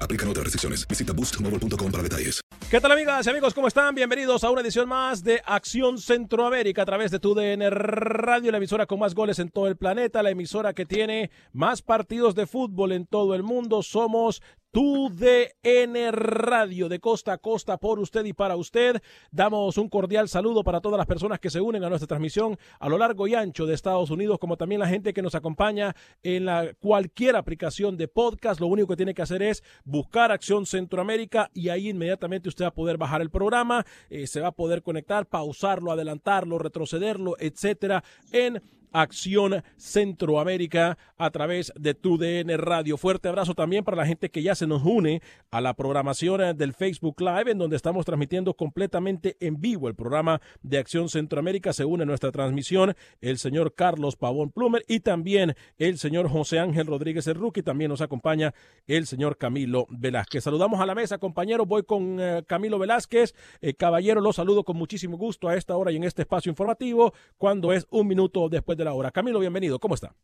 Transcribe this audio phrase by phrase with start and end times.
[0.00, 0.86] Aplican otras restricciones.
[0.88, 2.40] Visita boostmobile.com para detalles.
[2.70, 3.54] ¿Qué tal amigas y amigos?
[3.54, 3.94] ¿Cómo están?
[3.94, 8.56] Bienvenidos a una edición más de Acción Centroamérica a través de tu DN Radio, la
[8.56, 12.46] emisora con más goles en todo el planeta, la emisora que tiene más partidos de
[12.46, 13.82] fútbol en todo el mundo.
[13.84, 19.00] Somos tu DN Radio de costa a costa por usted y para usted.
[19.30, 22.88] Damos un cordial saludo para todas las personas que se unen a nuestra transmisión a
[22.88, 26.44] lo largo y ancho de Estados Unidos, como también la gente que nos acompaña en
[26.44, 28.60] la cualquier aplicación de podcast.
[28.60, 32.68] Lo único que tiene que hacer es buscar Acción Centroamérica y ahí inmediatamente usted va
[32.68, 38.04] a poder bajar el programa, eh, se va a poder conectar, pausarlo, adelantarlo, retrocederlo, etcétera,
[38.32, 38.62] en
[38.92, 42.96] Acción Centroamérica a través de tu DN Radio.
[42.96, 46.54] Fuerte abrazo también para la gente que ya se nos une a la programación eh,
[46.54, 51.72] del Facebook Live, en donde estamos transmitiendo completamente en vivo el programa de Acción Centroamérica.
[51.72, 56.58] Se une a nuestra transmisión el señor Carlos Pavón Plumer y también el señor José
[56.58, 57.62] Ángel Rodríguez Rookie.
[57.62, 58.54] También nos acompaña
[58.86, 60.44] el señor Camilo Velázquez.
[60.44, 61.66] Saludamos a la mesa, compañeros.
[61.66, 63.34] Voy con eh, Camilo Velázquez.
[63.60, 67.12] Eh, caballero, los saludo con muchísimo gusto a esta hora y en este espacio informativo,
[67.38, 69.10] cuando es un minuto después de la hora.
[69.10, 69.78] Camilo, bienvenido.
[69.78, 70.14] ¿Cómo está?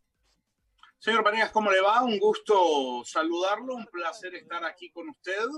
[0.98, 2.02] Señor Vanegas, ¿cómo le va?
[2.04, 5.48] Un gusto saludarlo, un placer estar aquí con usted.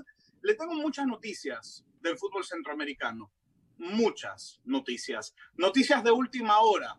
[0.41, 3.31] Le tengo muchas noticias del fútbol centroamericano,
[3.77, 6.99] muchas noticias, noticias de última hora.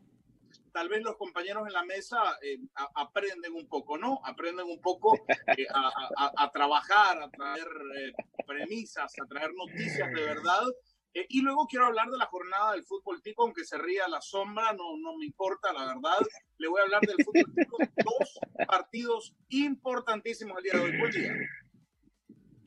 [0.71, 2.59] Tal vez los compañeros en la mesa eh,
[2.95, 4.19] aprenden un poco, ¿no?
[4.23, 5.15] Aprenden un poco
[5.57, 7.67] eh, a, trabajar, a traer
[7.97, 8.13] eh,
[8.45, 10.65] premisas, a traer noticias de verdad
[11.15, 14.19] eh, y luego quiero hablar de la jornada del fútbol tico, aunque se ría la
[14.19, 16.17] sombra, no, no me importa, la verdad.
[16.57, 20.99] Le voy a hablar del fútbol tico, dos partidos importantísimos el día de hoy.
[20.99, 21.33] Buen día.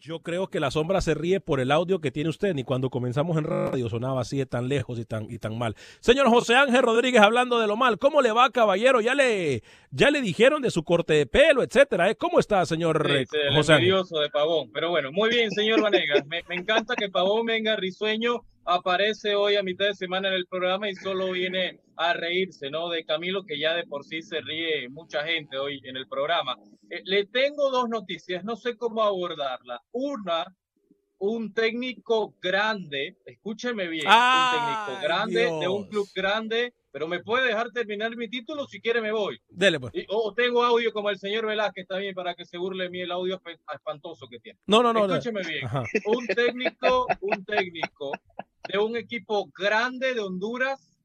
[0.01, 2.89] Yo creo que la sombra se ríe por el audio que tiene usted, ni cuando
[2.89, 5.75] comenzamos en radio sonaba así de tan lejos y tan, y tan mal.
[6.01, 9.01] Señor José Ángel Rodríguez, hablando de lo mal, ¿cómo le va, caballero?
[9.01, 12.11] Ya le, ya le dijeron de su corte de pelo, etcétera.
[12.11, 12.15] ¿eh?
[12.17, 13.89] ¿Cómo está, señor sí, sí, José Ángel?
[13.89, 14.71] de Pavón.
[14.73, 16.25] Pero bueno, muy bien, señor Vanegas.
[16.27, 20.47] Me, me encanta que Pavón venga risueño aparece hoy a mitad de semana en el
[20.47, 22.91] programa y solo viene a reírse, ¿no?
[22.91, 26.55] De Camilo, que ya de por sí se ríe mucha gente hoy en el programa.
[26.91, 29.81] Eh, le tengo dos noticias, no sé cómo abordarla.
[29.93, 30.45] Una,
[31.17, 35.61] un técnico grande, escúcheme bien, ¡Ay, un técnico grande Dios!
[35.61, 39.41] de un club grande, pero me puede dejar terminar mi título, si quiere me voy.
[39.49, 39.93] Dele, pues.
[40.09, 43.13] O tengo audio como el señor Velázquez también para que se burle de mí el
[43.13, 44.59] audio esp- espantoso que tiene.
[44.67, 45.07] No, no, no.
[45.07, 45.15] no.
[45.15, 45.65] Escúcheme bien.
[45.65, 45.85] Ajá.
[46.07, 48.11] Un técnico, un técnico
[48.69, 50.99] de un equipo grande de Honduras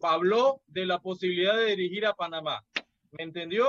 [0.00, 2.64] habló de la posibilidad de dirigir a Panamá.
[3.10, 3.68] ¿Me entendió?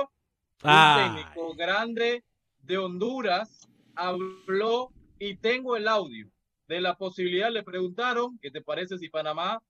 [0.62, 1.10] Un Ay.
[1.14, 2.24] técnico grande
[2.62, 6.30] de Honduras habló y tengo el audio
[6.68, 7.50] de la posibilidad.
[7.50, 9.60] Le preguntaron, ¿qué te parece si Panamá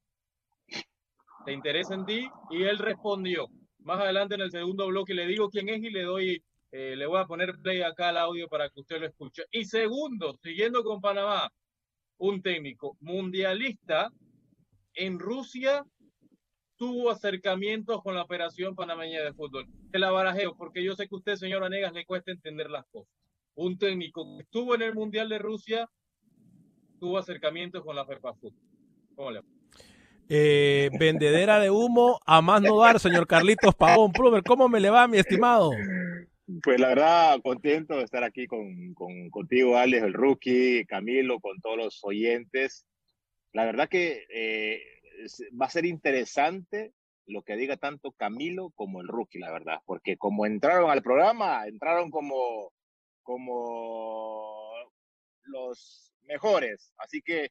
[1.46, 2.28] te interesa en ti?
[2.50, 3.48] Y él respondió.
[3.78, 7.06] Más adelante en el segundo bloque le digo quién es y le doy Eh, le
[7.06, 9.44] voy a poner play acá al audio para que usted lo escuche.
[9.50, 11.50] Y segundo, siguiendo con Panamá,
[12.18, 14.10] un técnico mundialista
[14.92, 15.82] en Rusia
[16.76, 19.64] tuvo acercamientos con la Operación Panameña de Fútbol.
[19.90, 22.84] Te la barajeo, porque yo sé que a usted, señor Vanegas, le cuesta entender las
[22.90, 23.14] cosas.
[23.54, 25.88] Un técnico que estuvo en el Mundial de Rusia
[26.98, 28.60] tuvo acercamientos con la FEPA Fútbol.
[29.14, 29.46] ¿Cómo le va?
[30.30, 34.12] Eh, vendedera de humo a más no dar, señor Carlitos Pavón.
[34.12, 35.70] Plumer, ¿cómo me le va, mi estimado?
[36.62, 41.60] Pues la verdad, contento de estar aquí con, con, contigo, Alex, el rookie, Camilo, con
[41.60, 42.86] todos los oyentes.
[43.52, 44.82] La verdad que eh,
[45.60, 46.92] va a ser interesante
[47.26, 51.66] lo que diga tanto Camilo como el rookie, la verdad, porque como entraron al programa,
[51.66, 52.72] entraron como,
[53.22, 54.72] como
[55.44, 56.92] los mejores.
[56.98, 57.50] Así que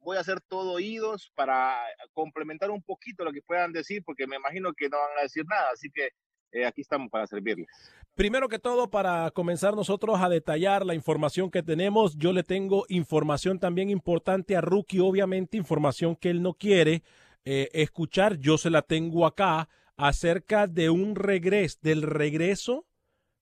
[0.00, 1.76] voy a hacer todo oídos para
[2.12, 5.44] complementar un poquito lo que puedan decir, porque me imagino que no van a decir
[5.48, 5.70] nada.
[5.72, 6.10] Así que
[6.52, 7.68] eh, aquí estamos para servirles.
[8.14, 12.84] Primero que todo, para comenzar nosotros a detallar la información que tenemos, yo le tengo
[12.88, 17.02] información también importante a Rookie, obviamente información que él no quiere
[17.46, 22.86] eh, escuchar, yo se la tengo acá acerca de un regreso, del regreso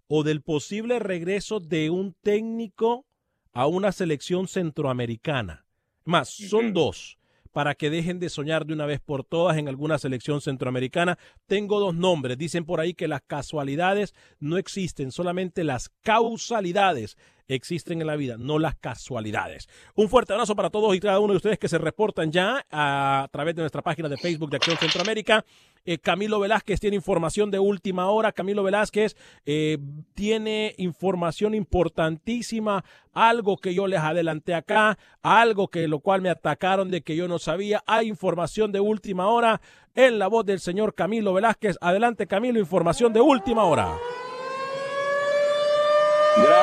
[0.07, 3.07] o del posible regreso de un técnico
[3.53, 5.67] a una selección centroamericana.
[6.05, 7.19] Más, son dos
[7.53, 11.19] para que dejen de soñar de una vez por todas en alguna selección centroamericana.
[11.47, 12.39] Tengo dos nombres.
[12.39, 17.17] Dicen por ahí que las casualidades no existen, solamente las causalidades
[17.55, 19.69] existen en la vida, no las casualidades.
[19.95, 23.29] Un fuerte abrazo para todos y cada uno de ustedes que se reportan ya a,
[23.31, 25.45] través de nuestra página de Facebook de Acción Centroamérica.
[25.85, 28.33] Eh, Camilo Velázquez tiene información de última hora.
[28.33, 29.17] Camilo Velázquez
[29.47, 29.79] eh,
[30.15, 36.91] tiene información importantísima, algo que yo les adelanté acá, algo que lo cual me atacaron
[36.91, 37.83] de que yo no sabía.
[37.87, 39.61] Hay información de última hora
[39.95, 41.77] en la voz del señor Camilo Velázquez.
[41.81, 43.97] Adelante Camilo, información de última hora.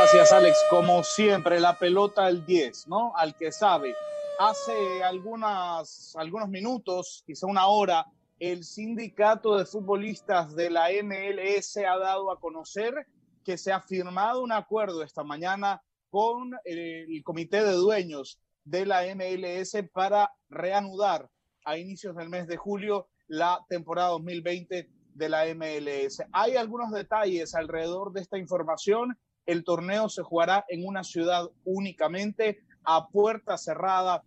[0.10, 0.58] Gracias, Alex.
[0.70, 3.12] Como siempre, la pelota al 10, ¿no?
[3.18, 3.94] Al que sabe.
[4.40, 8.06] Hace algunas, algunos minutos, quizá una hora,
[8.40, 12.94] el sindicato de futbolistas de la MLS ha dado a conocer
[13.44, 19.02] que se ha firmado un acuerdo esta mañana con el comité de dueños de la
[19.14, 21.30] MLS para reanudar
[21.66, 26.24] a inicios del mes de julio la temporada 2020 de la MLS.
[26.32, 29.18] Hay algunos detalles alrededor de esta información
[29.48, 34.24] el torneo se jugará en una ciudad únicamente, a puerta cerrada.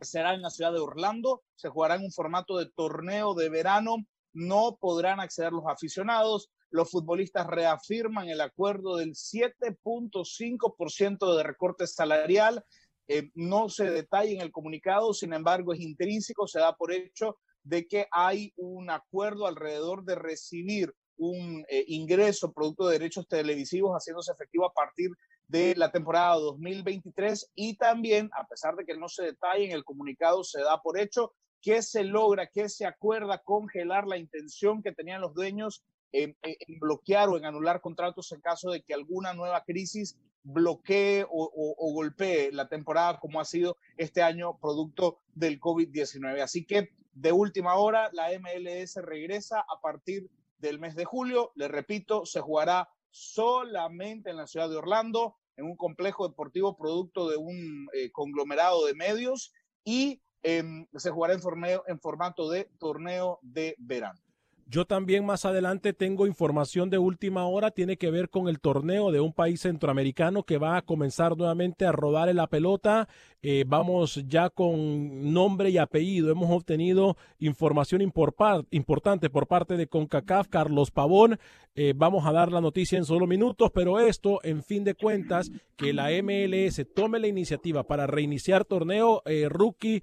[0.00, 1.42] Será en la ciudad de Orlando.
[1.56, 3.96] Se jugará en un formato de torneo de verano.
[4.32, 6.50] No podrán acceder los aficionados.
[6.70, 12.64] Los futbolistas reafirman el acuerdo del 7.5% de recorte salarial.
[13.08, 17.36] Eh, no se detalla en el comunicado, sin embargo, es intrínseco, se da por hecho
[17.62, 23.92] de que hay un acuerdo alrededor de recibir un eh, ingreso producto de derechos televisivos
[23.94, 25.10] haciéndose efectivo a partir
[25.48, 29.84] de la temporada 2023 y también, a pesar de que no se detalle en el
[29.84, 34.92] comunicado, se da por hecho que se logra, que se acuerda congelar la intención que
[34.92, 36.36] tenían los dueños en,
[36.80, 42.50] bloquear o en anular contratos en caso de que alguna nueva crisis bloquee o golpee
[42.50, 46.40] la temporada como ha sido este año producto del COVID-19.
[46.40, 50.30] Así que de última hora, la MLS regresa a partir
[50.62, 51.52] del mes de julio.
[51.56, 57.28] Le repito, se jugará solamente en la ciudad de Orlando, en un complejo deportivo producto
[57.28, 59.52] de un eh, conglomerado de medios
[59.84, 61.40] y em, se jugará en,
[61.86, 64.18] en formato de torneo de verano.
[64.66, 69.12] Yo también más adelante tengo información de última hora, tiene que ver con el torneo
[69.12, 73.06] de un país centroamericano que va a comenzar nuevamente a rodar en la pelota.
[73.42, 76.30] Eh, vamos ya con nombre y apellido.
[76.30, 81.38] Hemos obtenido información importante por parte de CONCACAF, Carlos Pavón.
[81.74, 85.50] Eh, vamos a dar la noticia en solo minutos, pero esto, en fin de cuentas,
[85.76, 90.02] que la MLS tome la iniciativa para reiniciar torneo, eh, rookie,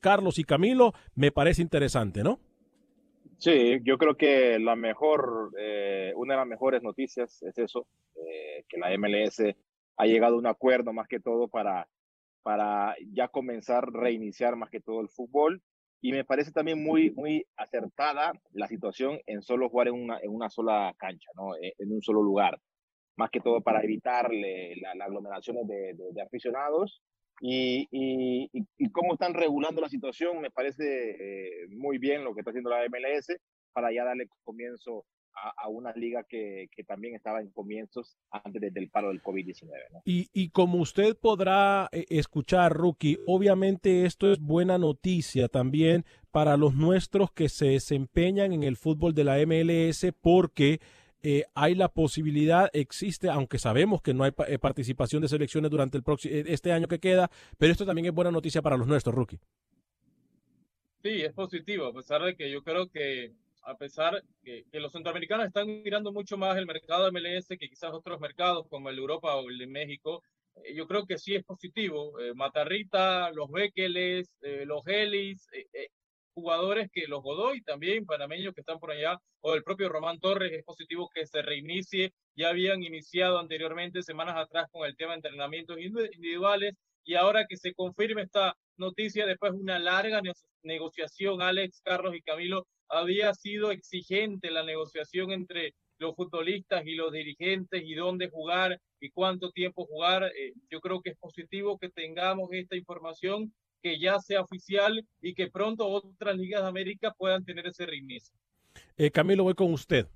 [0.00, 2.40] Carlos y Camilo, me parece interesante, ¿no?
[3.38, 8.64] Sí, yo creo que la mejor, eh, una de las mejores noticias es eso, eh,
[8.68, 9.54] que la MLS
[9.96, 11.88] ha llegado a un acuerdo más que todo para,
[12.42, 15.62] para ya comenzar reiniciar más que todo el fútbol.
[16.00, 20.30] Y me parece también muy, muy acertada la situación en solo jugar en una, en
[20.34, 21.54] una sola cancha, ¿no?
[21.56, 22.60] E, en, un solo lugar.
[23.16, 27.02] Más que todo para evitar las la aglomeraciones de, de aficionados
[27.40, 32.40] y, y, y, cómo están regulando la situación, me parece eh, muy bien lo que
[32.40, 33.36] está haciendo la MLS
[33.72, 35.04] para ya darle comienzo
[35.56, 39.68] a, una liga que, también estaba en comienzos antes del paro del COVID-19.
[40.04, 46.56] Y, y como usted podrá eh, escuchar, Rookie, obviamente esto es buena noticia también para
[46.56, 50.80] los nuestros que se desempeñan en el fútbol de la MLS porque
[51.22, 55.96] eh, hay la posibilidad, existe, aunque sabemos que no hay eh, participación de selecciones durante
[55.96, 59.14] el próximo, este año que queda, pero esto también es buena noticia para los nuestros,
[59.14, 59.38] rookie.
[61.02, 63.32] Sí, es positivo, a pesar de que yo creo que
[63.64, 67.92] a pesar que, que, los centroamericanos están mirando mucho más el mercado MLS que quizás
[67.92, 70.22] otros mercados como el de Europa o el de México,
[70.64, 72.18] eh, yo creo que sí es positivo.
[72.20, 75.46] Eh, Matarrita, los Bekeles, eh, los Helis,
[76.34, 80.52] jugadores que los Godoy también, panameños que están por allá, o el propio Román Torres,
[80.52, 82.12] es positivo que se reinicie.
[82.36, 87.56] Ya habían iniciado anteriormente, semanas atrás, con el tema de entrenamientos individuales, y ahora que
[87.56, 90.20] se confirme esta noticia, después de una larga
[90.62, 97.12] negociación, Alex, Carlos y Camilo, había sido exigente la negociación entre los futbolistas y los
[97.12, 100.24] dirigentes y dónde jugar y cuánto tiempo jugar.
[100.24, 105.34] Eh, yo creo que es positivo que tengamos esta información, que ya sea oficial y
[105.34, 108.34] que pronto otras ligas de América puedan tener ese reinicio.
[108.96, 110.08] Eh, Camilo, voy con usted.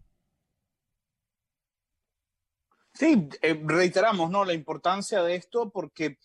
[2.94, 4.44] Sí, eh, reiteramos ¿no?
[4.44, 6.18] la importancia de esto porque,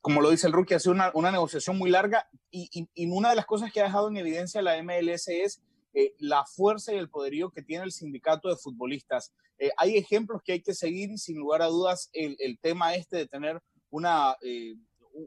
[0.00, 3.10] como lo dice el rookie, ha sido una, una negociación muy larga y, y, y,
[3.10, 5.60] una de las cosas que ha dejado en evidencia la MLS es
[5.92, 9.32] eh, la fuerza y el poderío que tiene el sindicato de futbolistas.
[9.58, 12.94] Eh, hay ejemplos que hay que seguir y sin lugar a dudas el, el tema
[12.94, 13.60] este de tener
[13.90, 14.76] una, eh,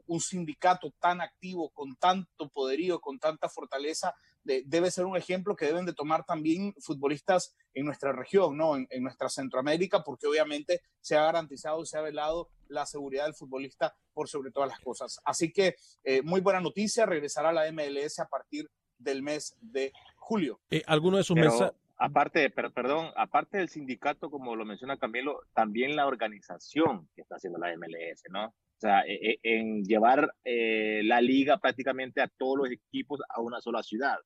[0.06, 5.56] un sindicato tan activo, con tanto poderío, con tanta fortaleza, de, debe ser un ejemplo
[5.56, 8.76] que deben de tomar también futbolistas en nuestra región, ¿no?
[8.76, 13.24] En, en, nuestra Centroamérica, porque obviamente se ha garantizado y se ha velado la seguridad
[13.24, 15.20] del futbolista por sobre todas las cosas.
[15.24, 19.92] Así que eh, muy buena noticia, regresará a la MLS a partir del mes de
[20.16, 20.60] julio.
[20.70, 21.74] Eh, ¿Alguno de sus mensajes?
[21.96, 27.36] Aparte, per, perdón, aparte del sindicato, como lo menciona Camilo, también la organización que está
[27.36, 28.46] haciendo la MLS, ¿no?
[28.46, 33.40] O sea, e, e, en llevar eh, la liga prácticamente a todos los equipos a
[33.40, 34.16] una sola ciudad.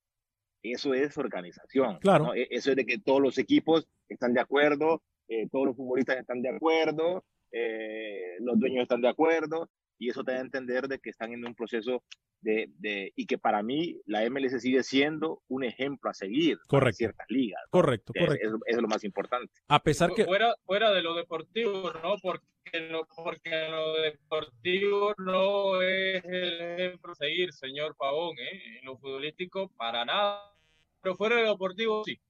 [0.63, 1.99] Eso es organización.
[1.99, 2.27] Claro.
[2.27, 2.35] ¿no?
[2.35, 6.17] E, eso es de que todos los equipos están de acuerdo, eh, todos los futbolistas
[6.17, 10.89] están de acuerdo, eh, los dueños están de acuerdo, y eso te da a entender
[10.89, 12.03] de que están en un proceso
[12.41, 16.89] de, de, y que para mí la MLS sigue siendo un ejemplo a seguir correcto.
[16.89, 17.63] en ciertas ligas.
[17.71, 18.47] Correcto, correcto.
[18.47, 19.53] Es, es, es, lo más importante.
[19.69, 22.47] A pesar que fuera fuera de lo deportivo, no porque
[22.91, 28.79] no porque lo deportivo no es el ejemplo a seguir, señor Pavón, ¿eh?
[28.79, 30.53] en lo futbolístico para nada,
[31.01, 32.21] pero fuera de lo deportivo sí.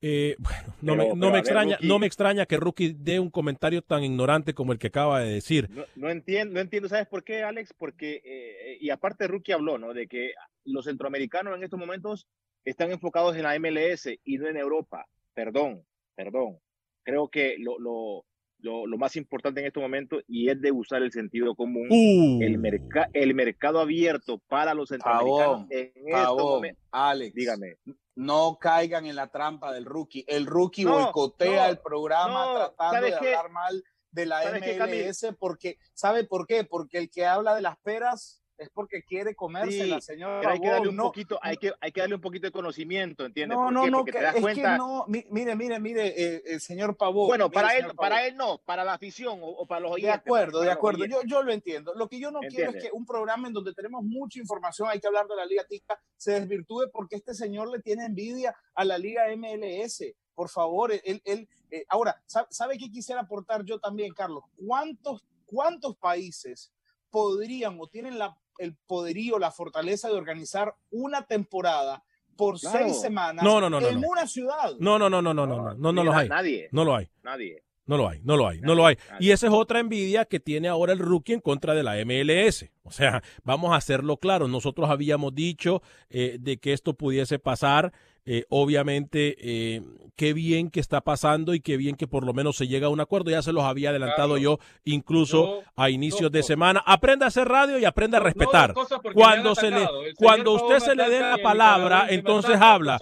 [0.00, 2.94] Eh, bueno, no, pero, me, no, me ver, extraña, Rookie, no me extraña que Rookie
[2.96, 5.68] dé un comentario tan ignorante como el que acaba de decir.
[5.70, 7.74] No, no entiendo, no entiendo, ¿sabes por qué, Alex?
[7.76, 9.94] Porque, eh, y aparte Rookie habló, ¿no?
[9.94, 12.28] De que los centroamericanos en estos momentos
[12.64, 15.06] están enfocados en la MLS y no en Europa.
[15.34, 16.58] Perdón, perdón.
[17.02, 18.24] Creo que lo, lo,
[18.60, 22.42] lo, lo más importante en estos momentos y es de usar el sentido común, uh.
[22.42, 26.84] el, merca el mercado abierto para los centroamericanos Pavón, en Pavón, estos momentos.
[26.92, 27.76] Alex, dígame
[28.18, 30.24] no caigan en la trampa del rookie.
[30.26, 33.36] El rookie no, boicotea no, el programa no, tratando de qué?
[33.36, 36.64] hablar mal de la MLS qué, porque, ¿sabe por qué?
[36.64, 40.40] Porque el que habla de las peras es porque quiere comérsela, sí, señor.
[40.40, 43.24] Pero hay que darle un poquito, hay que, hay que darle un poquito de conocimiento,
[43.24, 43.56] ¿entiendes?
[43.56, 43.90] No, ¿Por no, qué?
[43.90, 44.72] no, porque que, te das es cuenta.
[44.72, 47.28] que no, mire, mire, mire, eh, el señor Pavón.
[47.28, 47.96] Bueno, mire, para él, Pavón.
[47.96, 50.12] para él no, para la afición o, o para los oyentes.
[50.12, 51.94] De acuerdo, de acuerdo, yo, yo lo entiendo.
[51.94, 52.56] Lo que yo no ¿Entiendes?
[52.56, 55.46] quiero es que un programa en donde tenemos mucha información, hay que hablar de la
[55.46, 60.04] Liga Tica, se desvirtúe porque este señor le tiene envidia a la Liga MLS.
[60.34, 64.44] Por favor, él, él eh, ahora, ¿sabe, ¿sabe qué quisiera aportar yo también, Carlos?
[64.56, 66.72] ¿Cuántos, cuántos países
[67.10, 72.04] podrían o tienen la, el poderío, la fortaleza de organizar una temporada
[72.36, 74.72] por seis semanas no, no, no, en una ciudad.
[74.78, 76.28] No, no, no, no, no, no, no, no los hay.
[76.28, 76.68] Nadie.
[76.70, 77.10] No lo hay.
[77.22, 77.64] Nadie.
[77.88, 78.98] No lo hay, no lo hay, no lo hay.
[79.18, 82.66] Y esa es otra envidia que tiene ahora el rookie en contra de la MLS.
[82.82, 84.46] O sea, vamos a hacerlo claro.
[84.46, 87.94] Nosotros habíamos dicho eh, de que esto pudiese pasar
[88.24, 89.82] eh, obviamente, eh,
[90.18, 92.90] qué bien que está pasando y qué bien que por lo menos se llega a
[92.90, 93.30] un acuerdo.
[93.30, 94.42] Ya se los había adelantado claro.
[94.42, 96.82] yo, incluso a inicios no, de semana.
[96.84, 98.74] Aprenda a hacer radio y aprenda a respetar.
[99.14, 102.98] cuando se le, cuando usted se le dé la palabra, entonces habla.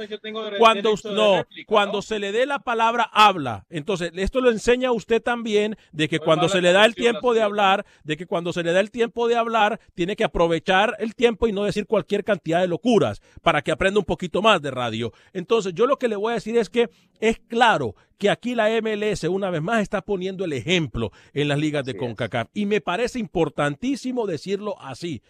[0.59, 3.65] Cuando no, cuando se le dé la palabra, habla.
[3.71, 7.33] Entonces, esto lo enseña a usted también de que cuando se le da el tiempo
[7.33, 10.95] de hablar, de que cuando se le da el tiempo de hablar, tiene que aprovechar
[10.99, 14.61] el tiempo y no decir cualquier cantidad de locuras para que aprenda un poquito más
[14.61, 15.06] de radio.
[15.33, 16.89] Entonces, yo lo que le voy a decir es que
[17.21, 21.59] es claro que aquí la MLS una vez más está poniendo el ejemplo en las
[21.59, 25.23] ligas de sí CONCACAF y me parece importantísimo decirlo así.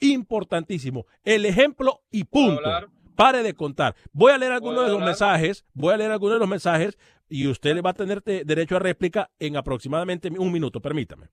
[0.00, 1.06] Importantísimo.
[1.22, 2.62] El ejemplo y punto.
[3.14, 3.94] Pare de contar.
[4.12, 7.46] Voy a leer algunos de los mensajes, voy a leer algunos de los mensajes y
[7.46, 11.28] usted va a tener derecho a réplica en aproximadamente un minuto, permítame.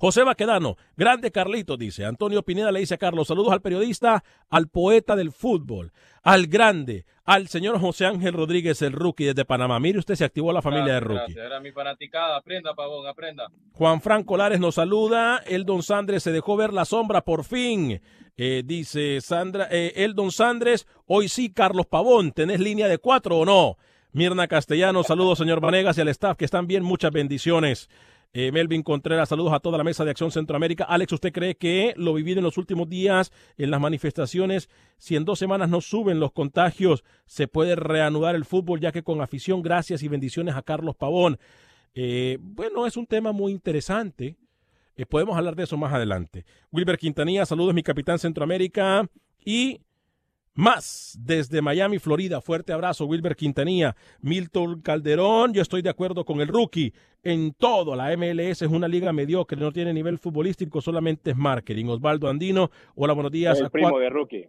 [0.00, 2.06] José Baquedano, grande Carlito, dice.
[2.06, 5.92] Antonio Pineda le dice a Carlos, saludos al periodista, al poeta del fútbol,
[6.22, 9.78] al grande, al señor José Ángel Rodríguez, el rookie desde Panamá.
[9.78, 11.34] Mire usted, se activó la familia de rookie.
[11.34, 12.38] Gracias, era mi fanaticada.
[12.38, 13.48] Aprenda, Pavón, aprenda.
[13.72, 15.42] Juan Franco Lares nos saluda.
[15.46, 18.00] El Don Sandres se dejó ver la sombra por fin.
[18.38, 23.36] Eh, dice Sandra, eh, el Don Sandres, hoy sí, Carlos Pavón, ¿tenés línea de cuatro
[23.36, 23.76] o no?
[24.12, 27.90] Mirna Castellano, saludos, señor Vanegas y al staff que están bien, muchas bendiciones.
[28.32, 30.84] Eh, Melvin Contreras, saludos a toda la mesa de Acción Centroamérica.
[30.84, 34.68] Alex, ¿usted cree que lo vivido en los últimos días en las manifestaciones,
[34.98, 39.02] si en dos semanas no suben los contagios, se puede reanudar el fútbol, ya que
[39.02, 41.38] con afición, gracias y bendiciones a Carlos Pavón?
[41.94, 44.36] Eh, bueno, es un tema muy interesante.
[44.94, 46.44] Eh, podemos hablar de eso más adelante.
[46.70, 49.08] Wilber Quintanilla, saludos, mi capitán Centroamérica.
[49.44, 49.80] Y
[50.54, 52.40] más desde Miami, Florida.
[52.40, 53.96] Fuerte abrazo, Wilber Quintanilla.
[54.20, 56.92] Milton Calderón, yo estoy de acuerdo con el rookie.
[57.22, 61.86] En todo, la MLS es una liga mediocre, no tiene nivel futbolístico, solamente es marketing.
[61.86, 63.58] Osvaldo Andino, hola, buenos días.
[63.58, 64.48] El a primo de rookie.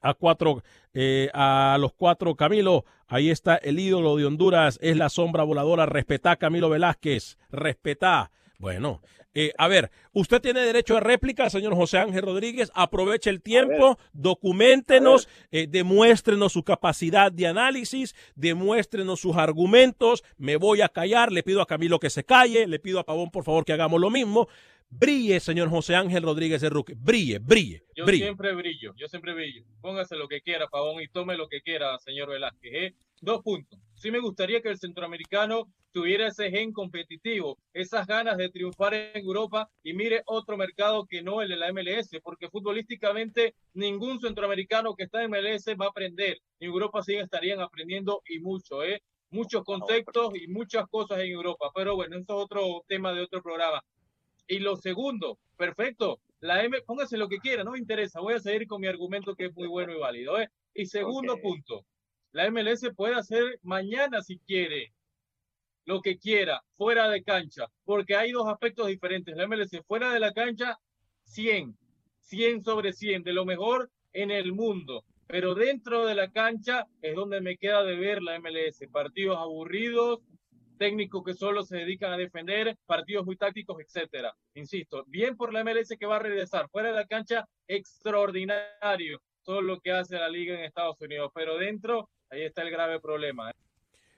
[0.00, 5.08] a cuatro, eh, a los cuatro, Camilo, ahí está el ídolo de Honduras, es la
[5.08, 5.86] sombra voladora.
[5.86, 8.30] Respetá, Camilo Velázquez, respetá.
[8.58, 9.00] Bueno,
[9.34, 12.70] eh, a ver, usted tiene derecho de réplica, señor José Ángel Rodríguez.
[12.74, 20.22] Aproveche el tiempo, documentenos, eh, demuéstrenos su capacidad de análisis, demuéstrenos sus argumentos.
[20.36, 23.30] Me voy a callar, le pido a Camilo que se calle, le pido a Pavón,
[23.30, 24.48] por favor, que hagamos lo mismo.
[24.90, 26.94] Brille, señor José Ángel Rodríguez de Ruque.
[26.94, 28.24] Brille, brille, Yo brille.
[28.24, 29.64] siempre brillo, yo siempre brillo.
[29.80, 32.72] Póngase lo que quiera, Pavón, y tome lo que quiera, señor Velázquez.
[32.74, 32.94] ¿eh?
[33.22, 33.78] Dos puntos.
[34.02, 39.24] Sí me gustaría que el centroamericano tuviera ese gen competitivo, esas ganas de triunfar en
[39.24, 44.96] Europa y mire otro mercado que no el de la MLS, porque futbolísticamente ningún centroamericano
[44.96, 46.36] que está en MLS va a aprender.
[46.58, 49.00] En Europa sí estarían aprendiendo y mucho, ¿eh?
[49.30, 51.70] Muchos conceptos y muchas cosas en Europa.
[51.72, 53.84] Pero bueno, eso es otro tema de otro programa.
[54.48, 58.40] Y lo segundo, perfecto, la M, póngase lo que quiera, no me interesa, voy a
[58.40, 60.40] seguir con mi argumento que es muy bueno y válido.
[60.40, 60.48] ¿eh?
[60.74, 61.84] Y segundo punto,
[62.32, 64.92] la MLS puede hacer mañana si quiere
[65.84, 69.36] lo que quiera, fuera de cancha, porque hay dos aspectos diferentes.
[69.36, 70.78] La MLS fuera de la cancha,
[71.24, 71.76] 100,
[72.20, 75.04] 100 sobre 100, de lo mejor en el mundo.
[75.26, 78.86] Pero dentro de la cancha es donde me queda de ver la MLS.
[78.90, 80.20] Partidos aburridos,
[80.78, 84.34] técnicos que solo se dedican a defender, partidos muy tácticos, etcétera.
[84.54, 86.68] Insisto, bien por la MLS que va a regresar.
[86.70, 91.30] Fuera de la cancha, extraordinario todo lo que hace la liga en Estados Unidos.
[91.34, 93.50] Pero dentro, ahí está el grave problema.
[93.50, 93.54] ¿eh?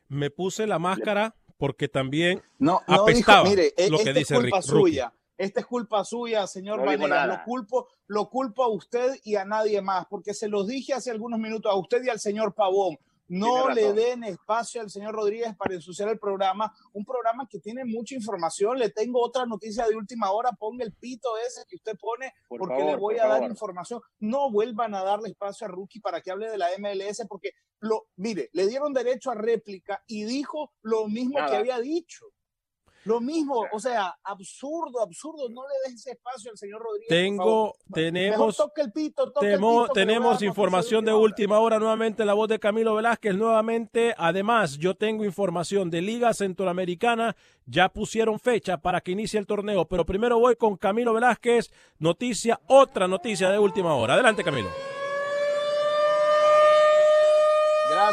[0.09, 4.19] Me puse la máscara porque también No, no apestaba dijo, mire, e- lo que esta
[4.19, 4.91] dice es culpa Rick- Rookie.
[4.93, 5.13] suya.
[5.37, 7.27] Esta es culpa suya, señor No Vanegas.
[7.27, 11.11] Lo culpo, lo culpo a usted y a nadie más, porque se los dije hace
[11.11, 12.97] algunos minutos a usted y al señor Pavón.
[13.39, 17.85] No le den espacio al señor Rodríguez para ensuciar el programa, un programa que tiene
[17.85, 18.79] mucha información.
[18.79, 20.51] Le tengo otra noticia de última hora.
[20.53, 23.51] Ponga el pito ese que usted pone, Por porque favor, le voy a dar favor.
[23.51, 24.01] información.
[24.21, 28.07] No vuelvan a darle espacio a Rookie para que hable de la MLS, porque lo,
[28.17, 32.27] mire, le dieron derecho a réplica y dijo lo mismo que había dicho.
[33.05, 35.49] Lo mismo, o sea, absurdo, absurdo.
[35.51, 37.09] No le des ese espacio al señor Rodríguez.
[37.09, 41.79] por Tengo, tenemos, toque el pito, toque el temo- pito, tenemos información de última hora
[41.79, 44.15] nuevamente, la voz de Camilo Velázquez nuevamente.
[44.17, 47.37] Además, yo tengo información de Liga Centroamericana,
[47.67, 52.61] ya pusieron fecha para que inicie el torneo, pero primero voy con Camilo Velázquez, noticia,
[52.67, 54.15] otra noticia de última hora.
[54.15, 54.71] Adelante, Camilo.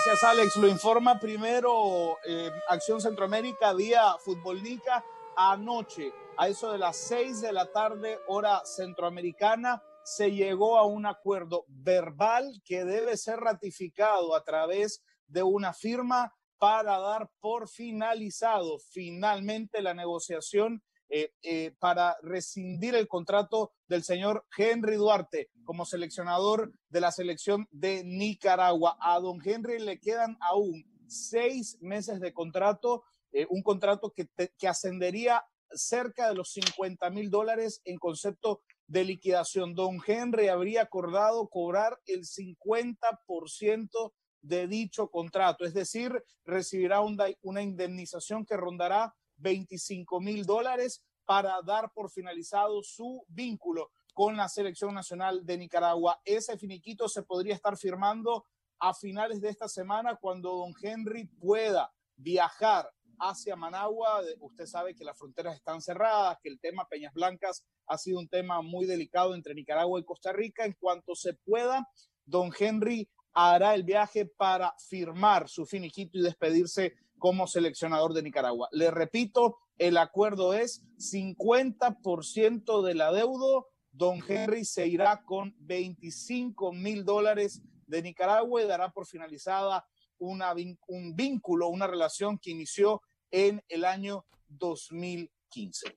[0.04, 0.56] Gracias, Alex.
[0.56, 5.06] Lo informa primero eh, Acción Centroamérica vía Futbolnica
[5.38, 6.12] anoche.
[6.38, 11.66] A eso de las seis de la tarde, hora centroamericana, se llegó a un acuerdo
[11.68, 19.84] verbal que debe ser ratificado a través de una firma para dar por finalizado finalmente
[19.84, 20.82] la negociación
[21.14, 27.68] eh, eh, para rescindir el contrato del señor Henry Duarte como seleccionador de la selección
[27.70, 28.98] de Nicaragua.
[29.02, 34.54] A don Henry le quedan aún seis meses de contrato, eh, un contrato que, te-
[34.66, 39.76] ascendería cerca de los 50 mil dólares en concepto de liquidación.
[39.76, 47.02] Don Henry habría acordado cobrar el 50% de dicho contrato, es decir, recibirá
[47.42, 54.50] una indemnización que rondará 25 mil dólares para dar por finalizado su vínculo con la
[54.50, 56.20] selección nacional de Nicaragua.
[56.26, 58.46] Ese finiquito se podría estar firmando
[58.80, 64.22] a finales de esta semana cuando don Henry pueda viajar hacia Managua.
[64.40, 68.28] Usted sabe que las fronteras están cerradas, que el tema Peñas Blancas ha sido un
[68.28, 70.66] tema muy delicado entre Nicaragua y Costa Rica.
[70.66, 71.88] En cuanto se pueda,
[72.26, 78.68] don Henry hará el viaje para firmar su finiquito y despedirse como seleccionador de Nicaragua.
[78.72, 83.68] Le repito, el acuerdo es 50% del adeudo.
[83.92, 89.86] Don Henry se irá con 25 mil dólares de Nicaragua y dará por finalizada
[90.18, 90.56] una,
[90.88, 95.96] un vínculo, una relación que inició en el año 2015.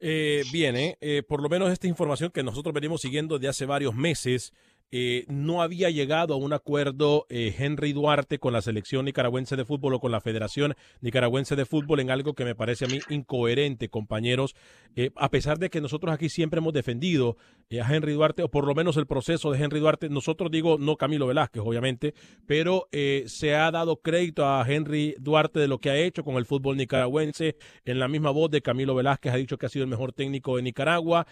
[0.00, 3.94] Eh, bien, eh, por lo menos esta información que nosotros venimos siguiendo de hace varios
[3.94, 4.54] meses
[4.90, 9.64] eh, no había llegado a un acuerdo eh, Henry Duarte con la selección nicaragüense de
[9.64, 13.00] fútbol o con la Federación Nicaragüense de Fútbol en algo que me parece a mí
[13.08, 14.54] incoherente, compañeros,
[14.94, 17.36] eh, a pesar de que nosotros aquí siempre hemos defendido
[17.72, 20.96] a Henry Duarte, o por lo menos el proceso de Henry Duarte, nosotros digo, no
[20.96, 22.14] Camilo Velázquez, obviamente,
[22.46, 22.88] pero
[23.26, 26.76] se ha dado crédito a Henry Duarte de lo que ha hecho con el fútbol
[26.76, 30.12] nicaragüense, en la misma voz de Camilo Velázquez ha dicho que ha sido el mejor
[30.12, 31.26] técnico de Nicaragua,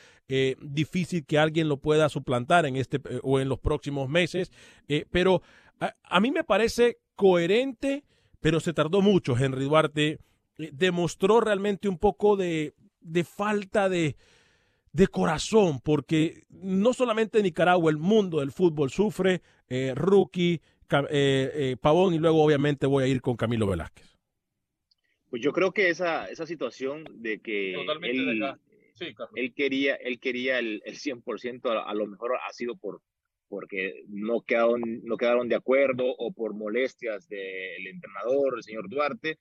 [0.61, 4.51] difícil que alguien lo pueda suplantar en este o en los próximos meses.
[4.89, 5.43] Eh, pero
[5.81, 8.05] a, mí me parece coherente,
[8.41, 9.37] pero se tardó mucho.
[9.37, 10.19] Henry Duarte
[10.59, 12.75] eh, demostró realmente un poco de,
[13.25, 14.17] falta de,
[14.93, 20.61] de corazón, porque no solamente Nicaragua, el mundo del fútbol sufre, eh, rookie,
[21.81, 24.13] Pavón, y luego obviamente voy a ir con Camilo Velázquez.
[25.33, 30.97] Pues yo creo que esa, esa situación de que él, quería, él quería el, el
[30.97, 33.01] 100%, a, a, lo mejor ha sido por,
[33.53, 39.39] porque no quedaron, no quedaron de acuerdo o por molestias del entrenador, el señor Duarte.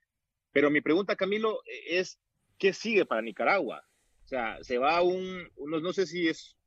[0.51, 2.19] Pero mi pregunta, Camilo, e, es,
[2.57, 3.81] ¿qué sigue para Nicaragua?
[4.25, 6.57] O sea, se va un, no, sé si es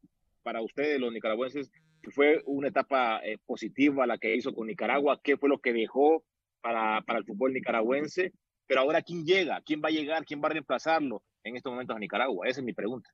[0.43, 1.71] para ustedes, los nicaragüenses,
[2.15, 6.25] fue una etapa eh, positiva la que hizo con Nicaragua, qué fue lo que dejó
[6.63, 8.33] para, para el fútbol nicaragüense,
[8.67, 11.95] pero ahora quién llega, quién va a llegar, quién va a reemplazarlo en estos momentos
[11.95, 13.11] a Nicaragua, esa es mi pregunta.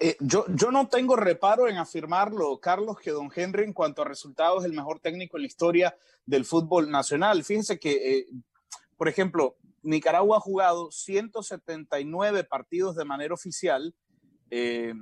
[0.00, 4.60] Eh, yo, no tengo reparo en afirmarlo, Carlos, que don Henry en cuanto a resultados
[4.60, 7.44] es el mejor técnico en la historia del fútbol nacional.
[7.44, 8.26] Fíjense que, eh,
[8.96, 13.94] por ejemplo, Nicaragua ha jugado 179 partidos de manera oficial,
[14.50, 14.94] eh,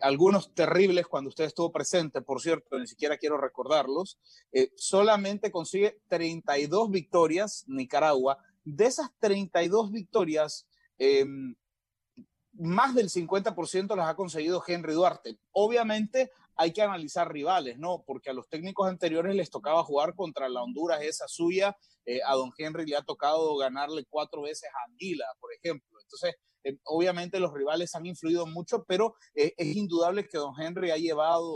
[0.00, 4.18] algunos terribles cuando usted estuvo presente, por cierto, ni siquiera quiero recordarlos.
[4.74, 8.38] solamente consigue 32 victorias Nicaragua.
[8.64, 10.66] De esas 32 victorias,
[12.58, 15.38] más del 50% las ha conseguido Henry Duarte.
[15.52, 18.02] Obviamente hay que analizar rivales, ¿no?
[18.06, 21.76] Porque a los técnicos anteriores les tocaba jugar contra la Honduras esa suya.
[22.06, 25.98] Eh, a don Henry le ha tocado ganarle cuatro veces a Anguila, por ejemplo.
[26.00, 30.90] Entonces, eh, obviamente los rivales han influido mucho, pero eh, es indudable que don Henry
[30.90, 31.52] ha llevado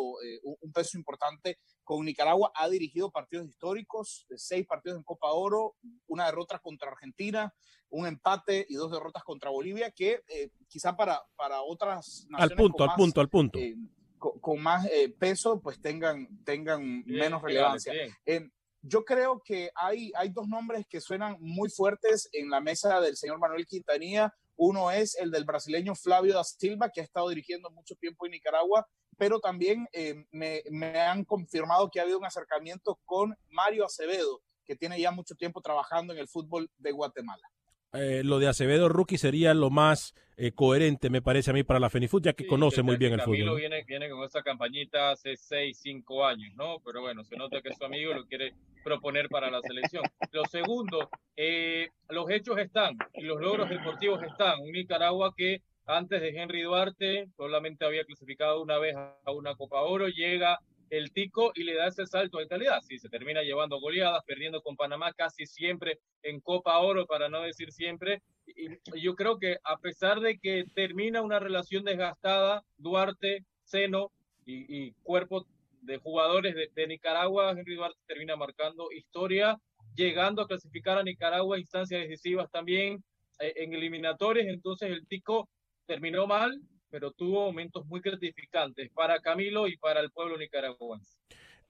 [0.60, 1.58] un peso importante
[1.96, 2.52] con Nicaragua.
[2.54, 5.74] Ha dirigido partidos históricos, seis partidos en Copa Oro,
[6.06, 7.52] una derrota contra Argentina,
[7.88, 12.52] un empate y dos derrotas contra Bolivia, que eh, quizá para, para otras naciones.
[12.52, 13.58] Al punto, al punto, al punto.
[13.58, 13.74] Eh,
[14.18, 17.92] con, más eh, peso, pues tengan, tengan menos relevancia.
[18.82, 23.16] yo creo que hay, hay dos nombres que suenan muy fuertes en la mesa del
[23.16, 24.32] señor Manuel Quintanilla.
[24.54, 28.32] Uno es el del brasileño Flavio da Silva, que ha estado dirigiendo mucho tiempo en
[28.32, 28.86] Nicaragua,
[29.20, 29.86] pero también
[30.32, 35.10] me, me han confirmado que ha habido un acercamiento con Mario Acevedo, que tiene ya
[35.10, 37.42] mucho tiempo trabajando en el fútbol de Guatemala.
[37.92, 41.80] Eh, lo de Acevedo Rookie sería lo más eh, coherente, me parece a mí, para
[41.80, 43.56] la Fenifoot, ya que conoce muy bien el fútbol.
[43.56, 46.78] Viene, viene con esta campañita hace 6, 5 años, ¿no?
[46.84, 48.54] Pero bueno, se nota que su amigo lo quiere
[48.84, 50.04] proponer para la selección.
[50.30, 54.60] Lo segundo, eh, los hechos están y los logros deportivos están.
[54.60, 59.82] Un Nicaragua que antes de Henry Duarte solamente había clasificado una vez a una Copa
[59.82, 60.58] Oro, llega
[60.90, 62.80] el Tico y le da ese salto de calidad.
[62.82, 67.40] Sí, se termina llevando goleadas, perdiendo con Panamá casi siempre en Copa Oro, para no
[67.42, 68.22] decir siempre.
[68.46, 68.68] Y,
[69.00, 74.10] yo creo que a pesar de que termina una relación desgastada, Duarte, Seno
[74.44, 75.46] y, cuerpo
[75.82, 79.56] de jugadores de, Nicaragua, Henry Duarte termina marcando historia,
[79.94, 83.02] llegando a clasificar a Nicaragua a instancias decisivas también
[83.38, 84.48] eh, en eliminatorias.
[84.48, 85.48] Entonces el Tico
[85.90, 91.18] terminó mal, pero tuvo momentos muy gratificantes para Camilo y para el pueblo nicaragüense.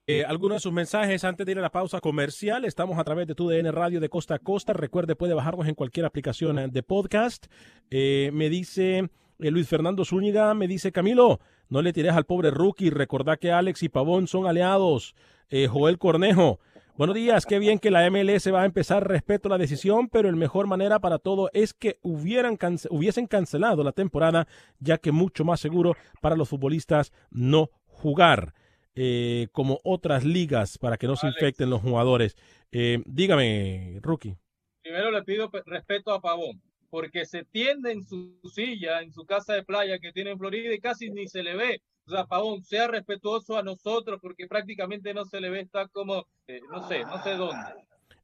[0.07, 2.67] Eh, algunos de sus mensajes antes de ir a la pausa comercial.
[2.67, 4.75] Estamos a través de tu DN Radio de Costa a Costa.
[4.75, 7.47] Recuerde, puede bajarnos en cualquier aplicación eh, de podcast.
[7.91, 12.91] Eh, me dice Luis Fernando Zúñiga, me dice Camilo, no le tires al pobre rookie.
[12.91, 15.15] Recordá que Alex y Pavón son aliados.
[15.51, 16.61] Joel Cornejo,
[16.97, 20.37] Buenos días, qué bien que la MLS va a empezar, respeto la decisión, pero el
[20.37, 22.59] mejor manera para todo es que hubieran
[22.91, 24.47] hubiesen cancelado la temporada,
[24.81, 28.55] ya que mucho más seguro para los futbolistas no jugar.
[28.97, 32.37] Eh, como otras ligas para que no se infecten los jugadores.
[32.73, 34.37] Eh, dígame, Rookie.
[34.83, 39.55] Primero le pido respeto a Pavón, porque se tiende en su silla, en su casa
[39.55, 41.83] de playa que tiene en Florida y casi ni se le ve.
[42.11, 46.27] O sea, Pavón, sea respetuoso a nosotros porque prácticamente no se le ve, está como,
[46.49, 47.71] eh, no sé, no sé dónde.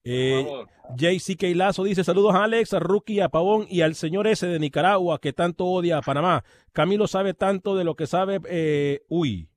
[0.08, 0.46] Eh,
[0.96, 4.58] JCK Lazo dice saludos a Alex, a Rookie, a Pavón y al señor ese de
[4.60, 6.44] Nicaragua que tanto odia a Panamá.
[6.72, 9.48] Camilo sabe tanto de lo que sabe, eh, uy,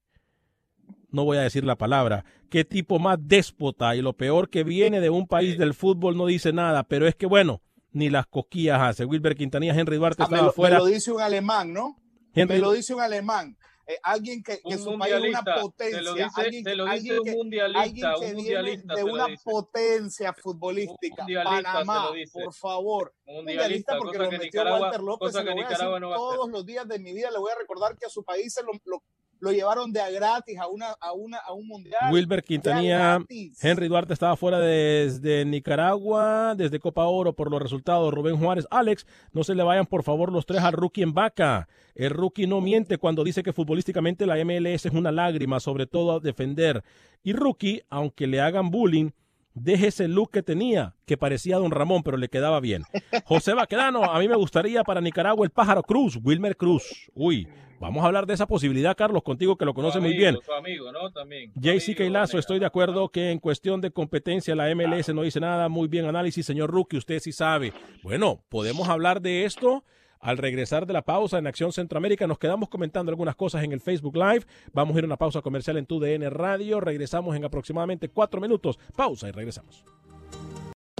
[1.12, 5.02] no voy a decir la palabra, qué tipo más déspota y lo peor que viene
[5.02, 7.62] de un país del fútbol no dice nada, pero es que bueno,
[7.92, 9.06] ni las coquillas hace.
[9.06, 10.78] Wilber Quintanilla, Henry Duarte Ah, estaba me, lo, afuera.
[10.78, 11.96] me lo dice un alemán, ¿no?
[12.36, 13.56] Henry- Me lo dice un alemán.
[13.92, 15.98] Eh, alguien que, que Un su país es una potencia.
[15.98, 18.78] te lo dice- alguien, te lo dice alguien un que, mundialista, alguien que un viene
[18.96, 19.44] de una dice.
[19.44, 21.26] potencia futbolística.
[21.44, 23.14] Panamá, por favor.
[23.26, 25.32] Mundialista, porque lo metió Walter López.
[25.34, 27.56] se lo voy a decir no todos los días de mi vida le voy a
[27.58, 29.02] recordar que a su país se lo, lo,
[29.40, 32.12] lo llevaron de a gratis a, una, a, una, a un mundial.
[32.12, 33.20] Wilber Quintanilla.
[33.62, 38.14] Henry Duarte estaba fuera desde Nicaragua, desde Copa Oro por los resultados.
[38.14, 41.68] Rubén Juárez, Alex, no se le vayan por favor los tres al rookie en vaca.
[41.96, 46.14] El rookie no miente cuando dice que futbolísticamente la MLS es una lágrima, sobre todo
[46.14, 46.84] a defender.
[47.24, 49.12] Y rookie, aunque le hagan bullying,
[49.54, 52.84] deje ese look que tenía, que parecía Don Ramón, pero le quedaba bien.
[53.26, 57.10] José Baquedano, a mí me gustaría para Nicaragua el pájaro Cruz, Wilmer Cruz.
[57.14, 57.48] Uy,
[57.80, 60.38] vamos a hablar de esa posibilidad, Carlos, contigo que lo conoce muy bien.
[60.44, 61.12] Su amigo, ¿no?
[61.12, 61.52] También.
[61.56, 62.00] JC
[62.38, 65.70] estoy de acuerdo que en cuestión de competencia la MLS no dice nada.
[65.70, 67.74] Muy bien análisis, señor Rookie, usted sí sabe.
[68.04, 69.84] Bueno, podemos hablar de esto
[70.20, 72.28] al regresar de la pausa en Acción Centroamérica.
[72.28, 74.46] Nos quedamos comentando algunas cosas en el Facebook Live.
[74.74, 76.80] Vamos a ir a una pausa comercial en TUDN Radio.
[76.80, 78.80] Regresamos en aproximadamente cuatro minutos.
[78.96, 79.84] Pausa y regresamos.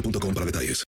[0.00, 0.87] boostmobile.com para detalles.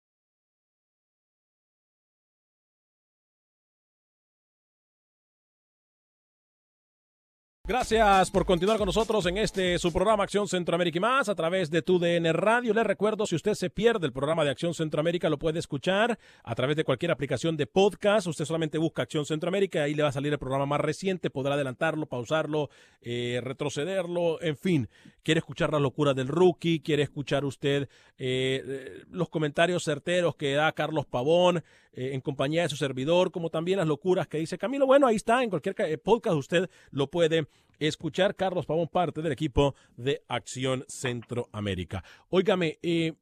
[7.67, 11.69] Gracias por continuar con nosotros en este su programa Acción Centroamérica y más a través
[11.69, 12.73] de tu DN Radio.
[12.73, 16.55] Les recuerdo, si usted se pierde el programa de Acción Centroamérica, lo puede escuchar a
[16.55, 18.25] través de cualquier aplicación de podcast.
[18.27, 21.55] Usted solamente busca Acción Centroamérica, ahí le va a salir el programa más reciente, podrá
[21.55, 22.69] adelantarlo, pausarlo,
[23.01, 24.89] eh, retrocederlo, en fin.
[25.21, 30.71] Quiere escuchar las locuras del rookie, quiere escuchar usted eh, los comentarios certeros que da
[30.71, 31.61] Carlos Pavón
[31.97, 34.85] eh, en compañía de su servidor, como también las locuras que dice Camilo.
[34.85, 37.47] Bueno, ahí está, en cualquier eh, podcast usted lo puede
[37.79, 38.35] escuchar.
[38.35, 42.03] Carlos Pavón, parte del equipo de Acción Centroamérica.
[42.29, 43.13] Óigame, eh,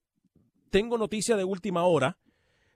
[0.69, 2.17] tengo noticia de última hora.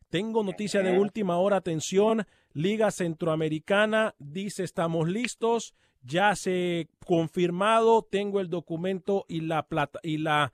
[0.09, 1.57] Tengo noticia de última hora.
[1.57, 5.75] Atención, Liga Centroamericana dice estamos listos.
[6.01, 8.07] Ya se confirmado.
[8.09, 10.53] Tengo el documento y la plata y la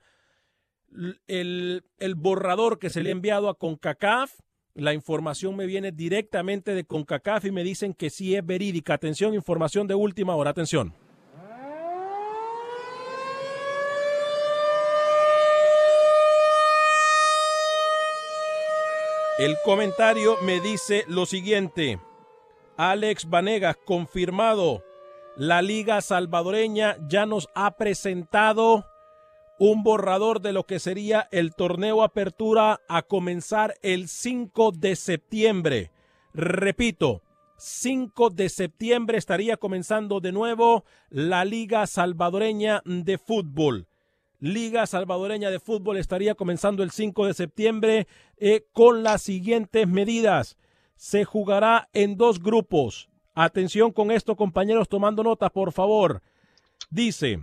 [1.26, 4.32] el, el borrador que se le ha enviado a CONCACAF.
[4.76, 8.92] La información me viene directamente de CONCACAF y me dicen que sí es verídica.
[8.92, 10.50] Atención, información de última hora.
[10.50, 10.92] Atención.
[19.38, 21.98] El comentario me dice lo siguiente.
[22.76, 24.84] Alex Vanegas, confirmado.
[25.36, 28.84] La Liga Salvadoreña ya nos ha presentado
[29.58, 35.90] un borrador de lo que sería el torneo Apertura a comenzar el 5 de septiembre.
[36.34, 37.22] Repito,
[37.56, 43.88] 5 de septiembre estaría comenzando de nuevo la Liga Salvadoreña de Fútbol.
[44.38, 50.58] Liga Salvadoreña de Fútbol estaría comenzando el 5 de septiembre eh, con las siguientes medidas.
[50.96, 53.08] Se jugará en dos grupos.
[53.34, 56.22] Atención con esto, compañeros, tomando nota, por favor.
[56.90, 57.40] Dice,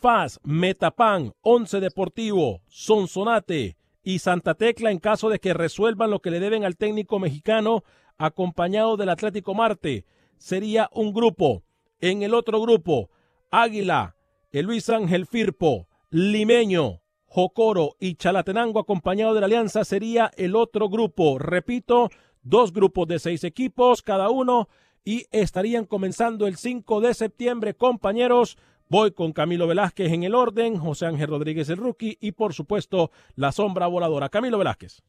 [0.00, 6.30] FAS, Metapan, Once Deportivo, Sonsonate y Santa Tecla en caso de que resuelvan lo que
[6.30, 7.84] le deben al técnico mexicano
[8.16, 10.04] acompañado del Atlético Marte.
[10.38, 11.62] Sería un grupo.
[12.00, 13.10] En el otro grupo,
[13.50, 14.16] Águila,
[14.52, 20.88] el Luis Ángel Firpo, Limeño, Jocoro y Chalatenango acompañado de la Alianza sería el otro
[20.88, 21.38] grupo.
[21.38, 22.08] Repito,
[22.42, 24.68] dos grupos de seis equipos cada uno
[25.04, 28.58] y estarían comenzando el 5 de septiembre, compañeros.
[28.90, 33.12] Voy con Camilo Velázquez en el orden, José Ángel Rodríguez el rookie y por supuesto
[33.36, 34.28] la sombra voladora.
[34.28, 35.00] Camilo Velázquez.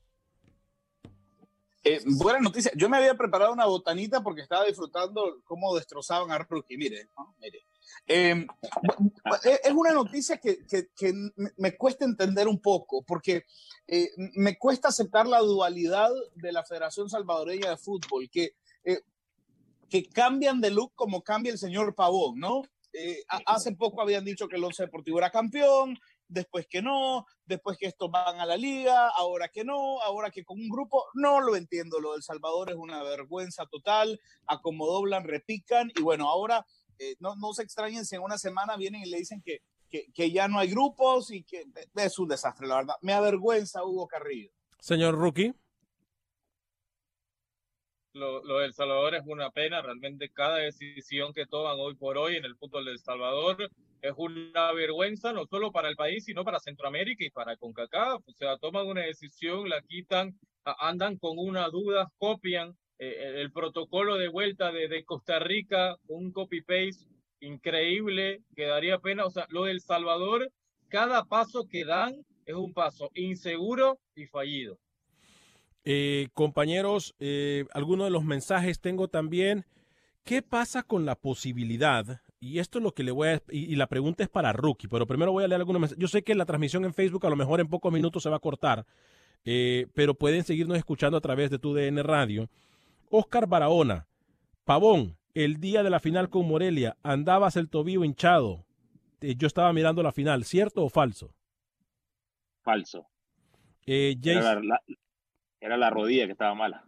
[1.83, 2.71] Eh, buena noticia.
[2.75, 6.77] Yo me había preparado una botanita porque estaba disfrutando cómo destrozaban a Rookie.
[6.77, 7.33] Mire, ¿no?
[7.41, 7.65] mire.
[8.05, 8.45] Eh,
[9.63, 11.11] es una noticia que, que, que,
[11.57, 13.45] me cuesta entender un poco porque
[13.87, 19.01] eh, me cuesta aceptar la dualidad de la Federación Salvadoreña de Fútbol, que, eh,
[19.89, 22.61] que cambian de look como cambia el señor Pavón, ¿no?
[22.93, 27.77] Eh, hace poco habían dicho que el Once Deportivo era campeón, después que no, después
[27.77, 31.41] que estos van a la liga, ahora que no, ahora que con un grupo, no
[31.41, 36.29] lo entiendo, lo del Salvador es una vergüenza total, a como doblan, repican, y bueno,
[36.29, 36.65] ahora
[36.99, 40.11] eh, no, no se extrañen si en una semana vienen y le dicen que, que,
[40.13, 42.95] que ya no hay grupos y que es un desastre, la verdad.
[43.01, 44.51] Me avergüenza Hugo Carrillo.
[44.79, 45.53] Señor Rookie.
[48.13, 52.35] Lo, lo del Salvador es una pena, realmente cada decisión que toman hoy por hoy
[52.35, 53.69] en el fútbol del Salvador
[54.01, 58.21] es una vergüenza no solo para el país, sino para Centroamérica y para CONCACAF.
[58.27, 64.17] O sea, toman una decisión, la quitan, andan con una duda, copian eh, el protocolo
[64.17, 67.05] de vuelta de, de Costa Rica, un copy-paste
[67.41, 69.25] increíble, que daría pena.
[69.25, 70.51] O sea, lo del Salvador,
[70.89, 74.79] cada paso que dan es un paso inseguro y fallido.
[75.83, 79.65] Eh, compañeros, eh, algunos de los mensajes tengo también.
[80.23, 82.21] ¿Qué pasa con la posibilidad?
[82.39, 83.41] Y esto es lo que le voy a...
[83.49, 86.01] Y, y la pregunta es para Rookie, pero primero voy a leer algunos mensajes.
[86.01, 88.35] Yo sé que la transmisión en Facebook a lo mejor en pocos minutos se va
[88.37, 88.85] a cortar,
[89.45, 92.49] eh, pero pueden seguirnos escuchando a través de tu DN Radio.
[93.09, 94.07] Oscar Barahona,
[94.63, 98.65] Pavón, el día de la final con Morelia, andabas el tobillo hinchado.
[99.21, 101.33] Yo estaba mirando la final, ¿cierto o falso?
[102.63, 103.07] Falso.
[103.85, 104.81] Eh, Era la, la-
[105.61, 106.83] era la rodilla que estaba mala.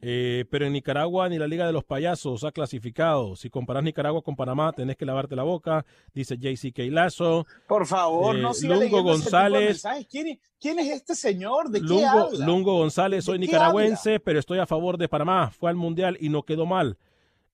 [0.00, 3.34] Eh, pero en Nicaragua ni la Liga de los Payasos ha clasificado.
[3.34, 7.46] Si comparas Nicaragua con Panamá, tenés que lavarte la boca, dice JCK Lazo.
[7.66, 9.82] Por favor, Eh, no siga Lungo leyendo ese tipo de González.
[10.08, 11.70] ¿Quién, es- quién es este señor?
[11.70, 12.46] ¿De qué Lungo, habla?
[12.46, 15.50] Lungo González, soy ¿De qué nicaragüense, pero estoy a favor de Panamá.
[15.50, 16.96] Fue al Mundial y no quedó mal.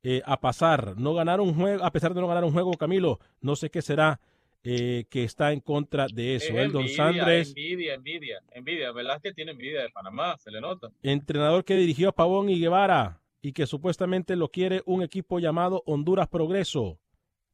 [0.02, 3.20] Eh, a pasar, no ganar un juego, a pesar de no ganar un juego, Camilo,
[3.40, 4.20] no sé qué será
[4.64, 6.55] eh, que está en contra de eso.
[6.55, 8.92] Es Eldon envidia, Sandres, envidia, envidia, envidia.
[8.92, 10.37] ¿Verdad que tiene envidia de Panamá?
[10.38, 10.90] Se le nota.
[11.03, 15.83] entrenador que dirigió a Pavón y Guevara y que supuestamente lo quiere un equipo llamado
[15.85, 16.98] Honduras Progreso.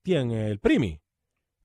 [0.03, 1.01] Tiene el Primi.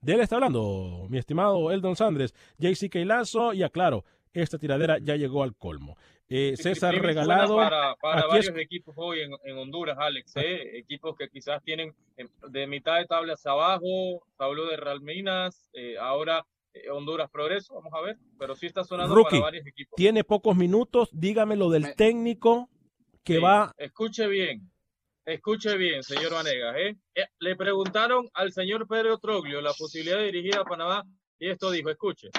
[0.01, 4.03] De él está hablando, mi estimado Eldon Sandres, JC Lazo, y aclaro,
[4.41, 5.97] esta tiradera ya llegó al colmo.
[6.27, 10.35] Eh, César Regalado, Para, para aquí varios es- equipos hoy en, en Honduras, Alex.
[10.37, 10.77] ¿eh?
[10.79, 14.25] Equipos que quizás tienen eh, de mitad de tabla hacia abajo.
[14.35, 16.43] Pablo de Real Minas, eh, ahora
[16.73, 17.75] eh, Honduras Progreso.
[17.75, 18.17] Vamos a ver.
[18.39, 19.93] Pero sí está sonando Rookie, para varios equipos.
[19.95, 22.69] tiene pocos minutos, dígame lo del técnico
[23.23, 24.71] que Sí, va Escuche bien.
[25.25, 26.75] Escuche bien, señor Vanegas.
[26.77, 26.95] ¿eh?
[27.15, 31.03] Eh, Le preguntaron al señor Pedro Troglio la posibilidad de dirigir a Panamá
[31.39, 32.29] y esto dijo, escuche.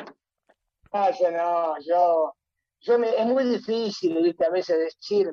[0.93, 2.35] Ah, no, yo,
[2.81, 5.33] yo es muy difícil, viste, a veces decir,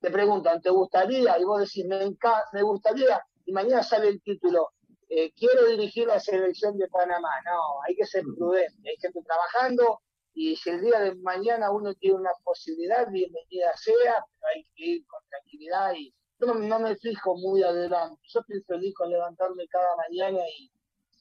[0.00, 1.38] te preguntan, ¿te gustaría?
[1.38, 4.70] Y vos decís, me, enca- me gustaría, y mañana sale el título,
[5.08, 7.30] eh, quiero dirigir la selección de Panamá.
[7.46, 10.00] No, hay que ser prudente, hay gente trabajando,
[10.34, 13.94] y si el día de mañana uno tiene una posibilidad, bienvenida sea,
[14.40, 18.20] pero hay que ir con tranquilidad y yo no, me fijo muy adelante.
[18.28, 20.40] Yo estoy feliz con levantarme cada mañana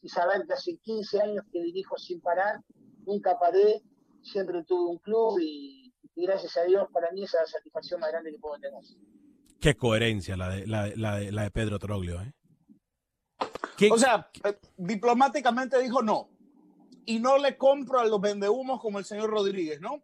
[0.01, 2.60] y saber que hace 15 años que dirijo sin parar,
[3.06, 3.82] nunca paré,
[4.22, 8.00] siempre tuve un club y, y gracias a Dios para mí esa es la satisfacción
[8.00, 8.82] más grande que puedo tener.
[9.60, 12.22] Qué coherencia la de, la, de- la de, la de Pedro Troglio.
[12.22, 12.34] ¿eh?
[13.78, 16.30] ¿Qué- O sea, eh, diplomáticamente dijo no.
[17.06, 20.02] Y no le compro a los vendehumos como el señor Rodríguez, ¿no?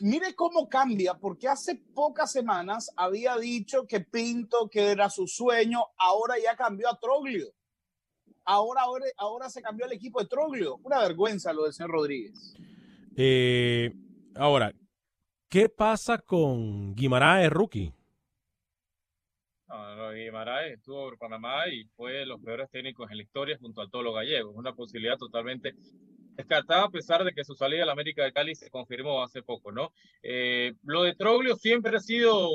[0.00, 5.80] Mire cómo cambia, porque hace pocas semanas había dicho que Pinto, que era su sueño,
[5.98, 7.48] ahora ya cambió a Troglio.
[8.44, 10.78] Ahora, ahora, ahora se cambió el equipo de Troglio.
[10.82, 12.56] Una vergüenza lo del señor Rodríguez.
[13.16, 13.92] Eh,
[14.34, 14.72] ahora,
[15.48, 17.92] ¿qué pasa con Guimaraes Rookie?
[19.68, 23.58] No, no, Guimaraes estuvo por Panamá y fue de los peores técnicos en la historia
[23.58, 24.50] junto al Tolo Gallego.
[24.50, 25.74] Es una posibilidad totalmente
[26.34, 29.42] descartada a pesar de que su salida a la América de Cali se confirmó hace
[29.42, 29.92] poco, ¿no?
[30.22, 32.48] Eh, lo de Troglio siempre ha sido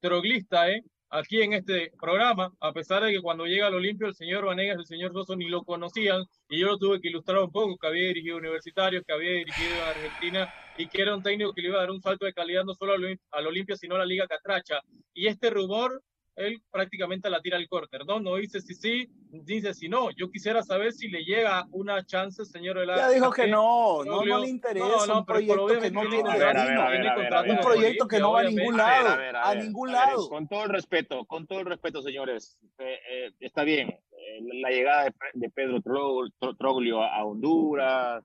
[0.00, 0.84] troglista, ¿eh?
[1.16, 4.78] Aquí en este programa, a pesar de que cuando llega al Olimpio el señor Vanegas
[4.78, 7.78] y el señor Soso ni lo conocían, y yo lo tuve que ilustrar un poco,
[7.78, 11.62] que había dirigido universitarios, que había dirigido en Argentina, y que era un técnico que
[11.62, 14.06] le iba a dar un salto de calidad no solo al Olimpia, sino a la
[14.06, 14.80] Liga Catracha.
[15.14, 16.02] Y este rumor
[16.36, 18.18] él prácticamente la tira al córner, ¿no?
[18.20, 20.10] No dice si sí, dice si no.
[20.10, 23.08] Yo quisiera saber si le llega una chance, señor Velasco.
[23.08, 26.42] Ya dijo que no, no, no le interesa un proyecto que no tiene A ver,
[26.42, 26.82] a ver, destino.
[26.82, 28.84] a ver, a ver, a ver, Un a proyecto que no va a ningún A
[28.86, 30.28] ver, lado, a ver, a ver, ningún a ver, lado.
[30.28, 33.90] Con todo el respeto, con todo el respeto, señores, eh, eh, está bien.
[33.90, 38.24] eh, la llegada de, de Pedro Tro- Tro- Troglio a, a Honduras,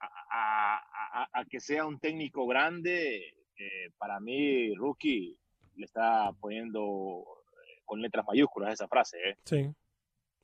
[0.00, 5.36] a, a- a- a que sea un técnico grande, eh, para mí, Rookie
[5.76, 9.18] le está poniendo eh, con letras mayúsculas esa frase.
[9.30, 9.36] ¿eh?
[9.44, 9.70] Sí.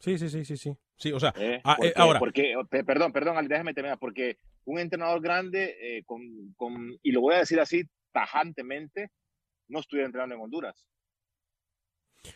[0.00, 0.76] Sí, sí, sí, sí, sí.
[0.96, 1.60] Sí, o sea, ¿eh?
[1.64, 6.04] ah, eh, Porque- ahora, porque, pe- perdón, perdón, déjame terminar, porque un entrenador grande, eh,
[6.04, 6.20] con,
[6.56, 9.10] con, y lo voy a decir así tajantemente,
[9.68, 10.86] no estuviera entrenando en Honduras.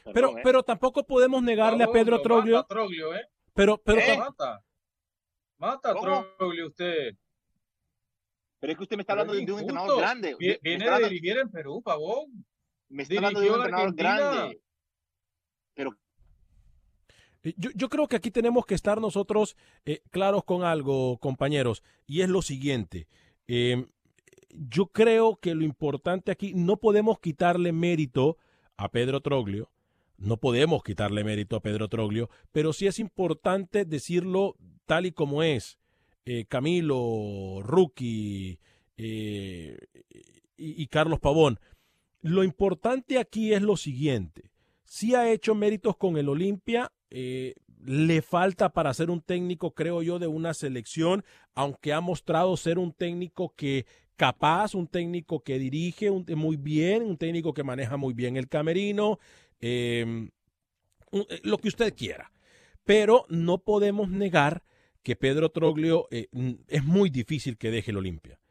[0.04, 0.40] pero, Perdón, ¿eh?
[0.44, 2.56] pero tampoco podemos negarle a Pedro Troglio.
[2.56, 3.26] mata Troglio, ¿eh?
[3.54, 4.62] Pero, pero, mata.
[5.58, 7.14] Mata Troglio usted.
[8.60, 10.36] Pero es que usted me está hablando de, un entrenador grande.
[10.38, 12.44] Viene de dirigir en Perú, pavón.
[12.92, 14.60] Me está hablando de un entrenador grande.
[15.74, 15.96] Pero
[17.42, 21.82] eh, yo, yo, creo que aquí tenemos que estar nosotros eh, claros con algo, compañeros,
[22.06, 23.08] y es lo siguiente.
[23.48, 23.86] Eh,
[24.50, 28.36] yo creo que lo importante aquí, no podemos quitarle mérito
[28.76, 29.70] a Pedro Troglio,
[30.18, 35.42] no podemos quitarle mérito a Pedro Troglio, pero sí es importante decirlo tal y como
[35.42, 35.78] es.
[36.24, 38.60] Eh, Camilo, Rookie
[38.96, 39.78] eh,
[40.56, 41.58] y, y, Carlos Pavón.
[42.22, 44.50] Lo importante aquí es lo siguiente.
[44.84, 47.54] Sí ha hecho méritos con el Olimpia, eh,
[47.84, 52.78] le falta para ser un técnico, creo yo, de una selección, aunque ha mostrado ser
[52.78, 58.14] un técnico que capaz, un técnico que dirige muy bien, un técnico que maneja muy
[58.14, 59.18] bien el camerino,
[59.60, 60.30] em,
[61.10, 62.30] eh, lo que usted quiera.
[62.84, 64.62] Pero no podemos negar
[65.02, 66.28] que Pedro Troglio eh,
[66.68, 68.41] es muy difícil que deje el Olimpia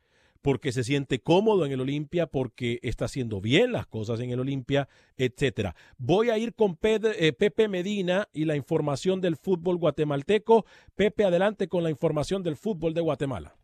[0.42, 4.40] porque se siente cómodo en el Olimpia, porque está haciendo bien las cosas en el
[4.40, 4.88] Olimpia,
[5.18, 5.76] etcétera.
[5.98, 10.66] Voy a ir con eh, Pepe Medina y la información del fútbol guatemalteco.
[10.96, 13.56] Pepe, adelante con la información del fútbol de Guatemala.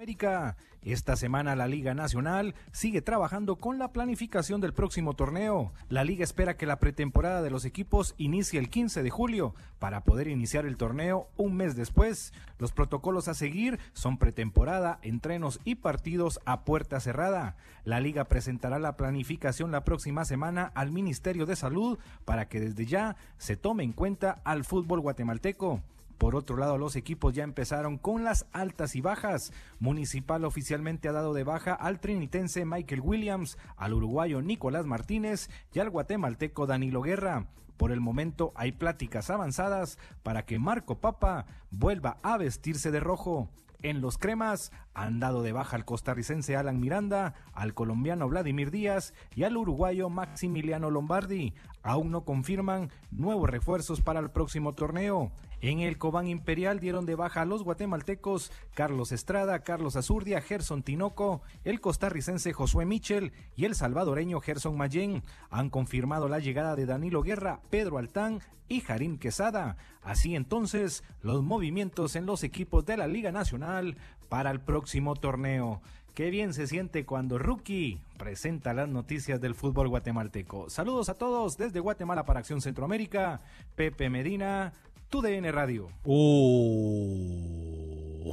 [0.00, 0.56] América.
[0.80, 5.74] Esta semana la Liga Nacional sigue trabajando con la planificación del próximo torneo.
[5.90, 10.02] La liga espera que la pretemporada de los equipos inicie el 15 de julio para
[10.02, 12.32] poder iniciar el torneo un mes después.
[12.58, 17.58] Los protocolos a seguir son pretemporada, entrenos y partidos a puerta cerrada.
[17.84, 22.86] La liga presentará la planificación la próxima semana al Ministerio de Salud para que desde
[22.86, 25.82] ya se tome en cuenta al fútbol guatemalteco.
[26.20, 29.54] Por otro lado, los equipos ya empezaron con las altas y bajas.
[29.78, 35.78] Municipal oficialmente ha dado de baja al trinitense Michael Williams, al uruguayo Nicolás Martínez y
[35.78, 37.46] al guatemalteco Danilo Guerra.
[37.78, 43.48] Por el momento hay pláticas avanzadas para que Marco Papa vuelva a vestirse de rojo.
[43.82, 49.14] En los cremas han dado de baja al costarricense Alan Miranda, al colombiano Vladimir Díaz
[49.34, 51.54] y al uruguayo Maximiliano Lombardi.
[51.82, 55.32] Aún no confirman nuevos refuerzos para el próximo torneo.
[55.62, 60.82] En el Cobán Imperial dieron de baja a los guatemaltecos Carlos Estrada, Carlos Azurdia, Gerson
[60.82, 65.22] Tinoco, el costarricense Josué Michel y el salvadoreño Gerson Mayen.
[65.50, 69.76] Han confirmado la llegada de Danilo Guerra, Pedro Altán y Jarín Quesada.
[70.02, 73.98] Así entonces, los movimientos en los equipos de la Liga Nacional
[74.30, 75.82] para el próximo torneo.
[76.14, 80.68] Qué bien se siente cuando Rookie presenta las noticias del fútbol guatemalteco.
[80.68, 83.40] Saludos a todos desde Guatemala para Acción Centroamérica.
[83.76, 84.72] Pepe Medina,
[85.10, 85.90] tu DN Radio.
[86.04, 88.32] Uh.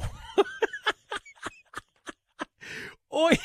[3.08, 3.38] hoy,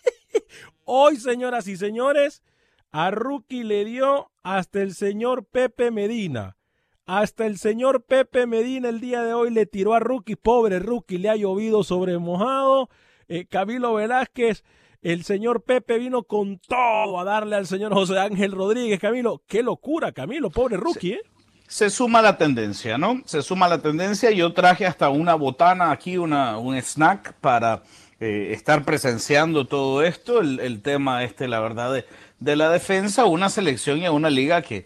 [0.84, 2.42] hoy, señoras y señores,
[2.90, 6.56] a Rookie le dio hasta el señor Pepe Medina.
[7.04, 10.34] Hasta el señor Pepe Medina el día de hoy le tiró a Rookie.
[10.34, 12.88] Pobre Rookie, le ha llovido sobre mojado.
[13.28, 14.64] Eh, Camilo Velázquez,
[15.02, 18.98] el señor Pepe vino con todo a darle al señor José Ángel Rodríguez.
[18.98, 21.20] Camilo, qué locura, Camilo, pobre Rookie, ¿eh?
[21.68, 23.22] Se suma la tendencia, ¿no?
[23.24, 24.30] Se suma la tendencia.
[24.30, 27.82] Yo traje hasta una botana aquí, una, un snack para
[28.20, 30.40] eh, estar presenciando todo esto.
[30.40, 32.06] El, tema este, la verdad, de,
[32.38, 34.84] de, la defensa, una selección y una liga que,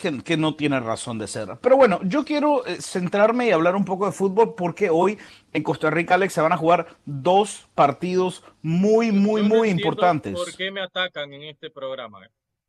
[0.00, 1.56] que, que, no tiene razón de ser.
[1.60, 5.18] Pero bueno, yo quiero eh, centrarme y hablar un poco de fútbol porque hoy
[5.52, 10.34] en Costa Rica, Alex, se van a jugar dos partidos muy, muy, muy importantes.
[10.34, 12.20] ¿Por qué me atacan en este programa?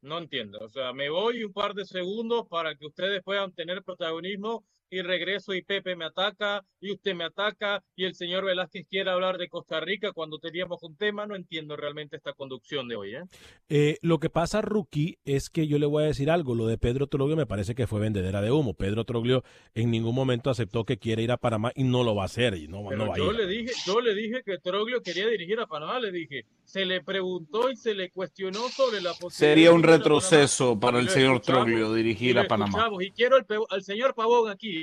[0.01, 0.59] No entiendo.
[0.61, 5.01] O sea, me voy un par de segundos para que ustedes puedan tener protagonismo y
[5.01, 9.37] regreso y Pepe me ataca y usted me ataca y el señor Velázquez quiere hablar
[9.37, 11.25] de Costa Rica cuando teníamos un tema.
[11.25, 13.15] No entiendo realmente esta conducción de hoy.
[13.15, 13.23] ¿eh?
[13.69, 16.55] Eh, lo que pasa, Rookie, es que yo le voy a decir algo.
[16.55, 18.73] Lo de Pedro Troglio me parece que fue vendedera de humo.
[18.73, 19.43] Pedro Troglio
[19.75, 22.55] en ningún momento aceptó que quiere ir a Panamá y no lo va a hacer.
[22.55, 23.39] Y no, no va yo, a ir.
[23.39, 26.01] Le dije, yo le dije que Troglio quería dirigir a Panamá.
[26.01, 29.55] Le dije, se le preguntó y se le cuestionó sobre la posibilidad.
[29.55, 32.89] Sería un retroceso para el señor Troglio dirigir a Panamá.
[32.99, 33.37] Y quiero
[33.69, 34.80] al señor Pavón aquí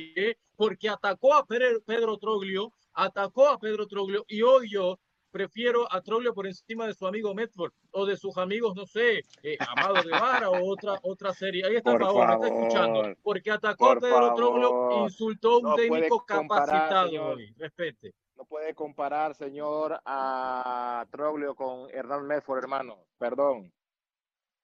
[0.57, 4.99] porque atacó a Pedro Troglio, atacó a Pedro Troglio y hoy yo
[5.31, 9.21] prefiero a Troglio por encima de su amigo Medford o de sus amigos, no sé,
[9.43, 11.65] eh, Amado de Vara o otra, otra serie.
[11.65, 13.03] Ahí está, por favor, me está escuchando.
[13.23, 17.37] Porque atacó a Pedro Troglio, insultó a un técnico capacitado.
[17.57, 18.15] Respete.
[18.37, 23.05] No puede comparar, señor, a Troglio con Hernán Medford, hermano.
[23.19, 23.73] Perdón.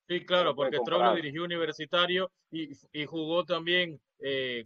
[0.09, 4.65] Sí, claro, porque Troglio dirigió universitario y, y jugó también eh,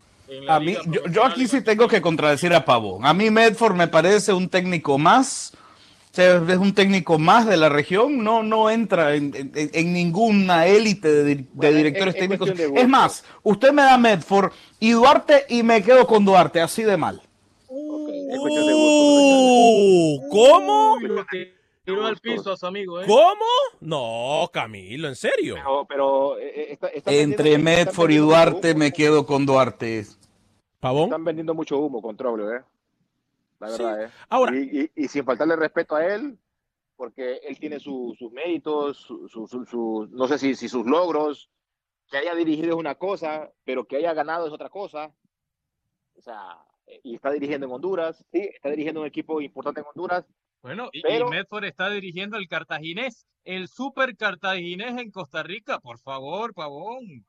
[0.49, 0.77] a mí,
[1.11, 3.07] yo, aquí sí tengo que contradecir a Pavón.
[3.07, 5.53] A mí Medford me parece un técnico más.
[6.11, 9.93] O sea, es un técnico más de la región, no, no entra en, en- en
[9.93, 12.57] ninguna élite de, di- de directores es- es técnicos.
[12.57, 12.81] de.
[12.81, 16.97] Es más, usted me da Medford y Duarte y me quedo con Duarte, así de
[16.97, 17.23] mal.
[17.69, 18.19] Uh,
[20.31, 20.99] ¿Cómo?
[21.93, 23.05] Uy, lo que tiró al piso a su amigo, ¿eh?
[23.07, 23.45] ¿Cómo?
[23.81, 25.55] No, Camilo, en serio.
[25.57, 28.79] Pero, pero eh, está- están Entre Medford y Duarte humo.
[28.81, 30.07] me quedo con Duarte.
[30.81, 31.05] ¿Pavón?
[31.05, 32.63] Están vendiendo mucho humo con Troglio, ¿eh?
[33.61, 33.83] La Sí.
[33.83, 34.11] verdad, ¿eh?
[34.29, 36.39] Ahora- Y, y- y sin faltarle respeto a él,
[36.97, 40.87] porque él tiene su- sus méritos, su, su- su- su- no sé si, si sus
[40.87, 41.51] logros,
[42.11, 45.13] que haya dirigido es una cosa, pero que haya ganado es otra cosa.
[46.17, 49.87] O sea, eh, y está dirigiendo en Honduras, sí, está dirigiendo un equipo importante en
[49.87, 50.25] Honduras.
[50.63, 55.79] Bueno, y, y Pero- Medford está dirigiendo el cartaginés, el super cartaginés en Costa Rica,
[55.81, 57.25] por favor, pavón.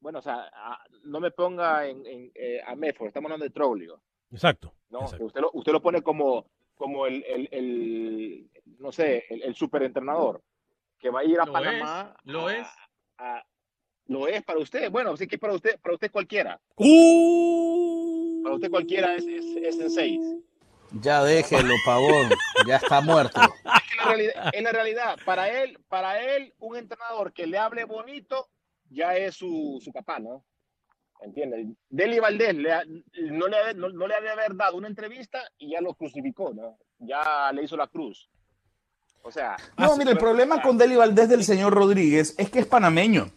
[0.00, 3.50] Bueno, o sea, a- no me ponga en, en, eh, a Medford, estamos hablando de
[3.50, 4.02] Troglio.
[4.32, 4.74] Exacto.
[4.90, 5.00] ¿no?
[5.00, 10.42] Usted, lo, usted lo pone como, como el, el, el, no sé, el, el superentrenador
[10.98, 12.14] que va a ir a Lo Panamá.
[12.18, 12.66] es, lo a- es.
[13.18, 13.44] a-
[14.06, 14.90] lo es para usted.
[14.90, 16.60] Bueno, sí que para usted, para usted cualquiera.
[16.76, 18.42] Uh.
[18.42, 20.20] Para usted cualquiera es, es, es en seis.
[21.00, 22.30] Ya déjelo, pavón,
[22.66, 23.40] ya está muerto.
[23.40, 25.18] Es que la realidad, es la realidad.
[25.24, 28.48] Para él, para él, un entrenador que le hable bonito
[28.90, 30.44] ya es su, su papá, ¿no?
[31.22, 31.66] ¿Entiendes?
[31.88, 34.88] Deli Valdés le ha- no, le, ha- no, no le ha de haber dado una
[34.88, 36.76] entrevista y ya lo crucificó, ¿no?
[36.98, 38.28] Ya le hizo la cruz.
[39.22, 39.56] O sea.
[39.78, 43.30] No, mire, el problema con Deli Valdés del señor Rodríguez es que es panameño.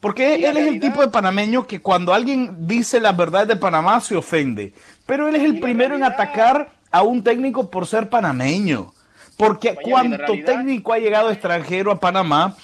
[0.00, 3.48] Porque la él es el realidad- tipo de panameño que cuando alguien dice las verdades
[3.48, 4.74] de Panamá se ofende.
[5.06, 8.92] Pero él es el primero en atacar a un técnico por ser panameño.
[9.36, 12.56] Porque Oye, cuanto técnico ha llegado extranjero a Panamá,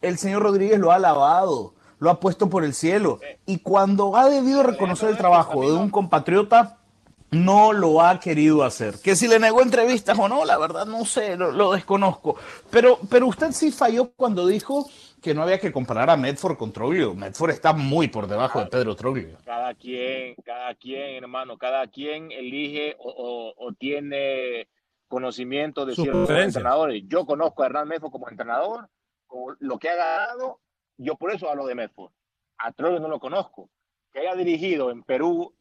[0.00, 3.20] el señor Rodríguez lo ha alabado, lo ha puesto por el cielo.
[3.46, 6.78] Y cuando ha debido reconocer el trabajo de un compatriota,
[7.30, 8.98] no lo ha querido hacer.
[9.00, 12.36] Que si le negó entrevistas o no, la verdad no sé, lo, lo desconozco.
[12.70, 14.88] Pero, pero usted sí falló cuando dijo
[15.24, 17.14] que no había que comparar a Medford con Troglio.
[17.14, 19.38] Medford está muy por debajo de Pedro Troglio.
[19.44, 24.68] Cada quien, cada quien, hermano, cada quien elige o, o- o tiene
[25.08, 27.02] conocimiento de Sus ciertos entrenadores.
[27.08, 28.88] Yo conozco a Hernán Medford como entrenador,
[29.26, 30.60] con lo que ha ganado,
[30.98, 32.12] yo por eso hablo de Medford.
[32.58, 33.70] A Troglio no lo conozco.
[34.12, 35.54] Que haya dirigido en Perú,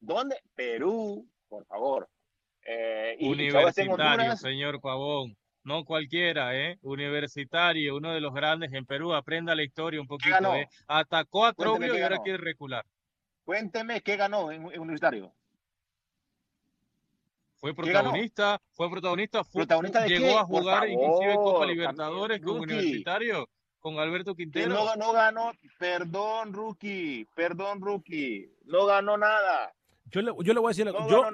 [0.00, 0.36] ¿dónde?
[0.54, 2.08] Perú, por favor.
[2.66, 5.36] Eh, y- Universitario, Honduras, señor Pavón.
[5.66, 6.78] No cualquiera, ¿eh?
[6.82, 9.12] Universitario, uno de los grandes en Perú.
[9.14, 10.54] Aprenda la historia un poquito, ganó?
[10.54, 10.68] ¿eh?
[10.86, 12.86] Atacó a Cuénteme y ahora quiere recular.
[13.44, 15.34] Cuénteme qué ganó en, en Universitario.
[17.56, 20.34] Fue protagonista, fue protagonista, fue, ¿Protagonista de llegó qué?
[20.38, 22.60] a jugar inclusive Copa favor, Libertadores con.
[22.60, 23.48] Universitario,
[23.80, 24.68] con Alberto Que Quintero.
[24.68, 25.50] no, no ganó,
[25.80, 29.74] perdón, rookie, perdón, rookie, no ganó nada.
[30.08, 31.24] Yo le, yo le voy a decir, No yo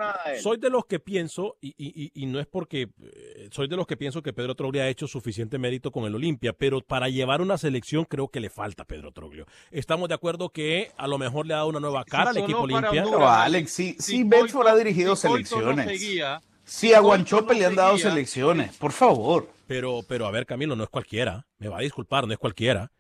[0.40, 3.76] soy de los que pienso, y, y- y- y no es porque, eh, soy de
[3.76, 7.10] los que pienso que Pedro Troglio ha hecho suficiente mérito con el Olimpia, pero para
[7.10, 9.44] llevar una selección creo que le falta a Pedro Troglio.
[9.70, 12.60] Estamos de acuerdo que a lo mejor le ha dado una nueva cara al equipo
[12.60, 13.04] Olimpia.
[13.04, 15.86] Pero Alex, sí, sí, Bedford ha dirigido si selecciones.
[16.00, 19.50] seguía, Sí, a Guanchope no le han dado seguía, selecciones, por favor.
[19.66, 21.44] Pero, pero a ver, Camilo, no es cualquiera.
[21.58, 22.90] Me va a disculpar, no es cualquiera.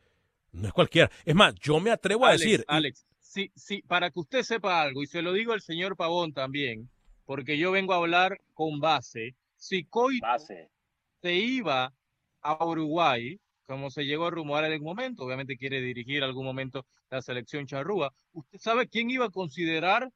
[0.50, 1.10] No es cualquiera.
[1.24, 2.64] Es más, yo me atrevo a Alex, decir.
[2.68, 6.32] Alex, sí, sí, para que usted sepa algo, y se lo digo al señor Pavón
[6.32, 6.90] también,
[7.24, 9.34] porque yo vengo a hablar con base.
[9.56, 10.70] Si Coito Base.
[11.22, 11.92] se iba
[12.42, 16.84] a Uruguay, como se llegó a rumorar en el momento, obviamente quiere dirigir algún momento
[17.10, 20.10] la selección charrúa, ¿usted sabe quién iba a considerar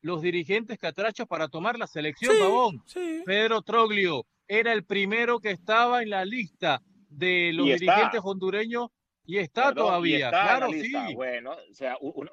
[0.00, 2.82] los dirigentes catrachos para tomar la selección, Sí, Pavón?
[2.86, 3.22] sí.
[3.24, 8.88] Pedro Troglio era el primero que estaba en la lista de los dirigentes hondureños
[9.24, 11.06] y está Perdón, y todavía, está en claro, la lista.
[11.08, 11.14] sí.
[11.14, 12.30] Bueno, o sea, uno-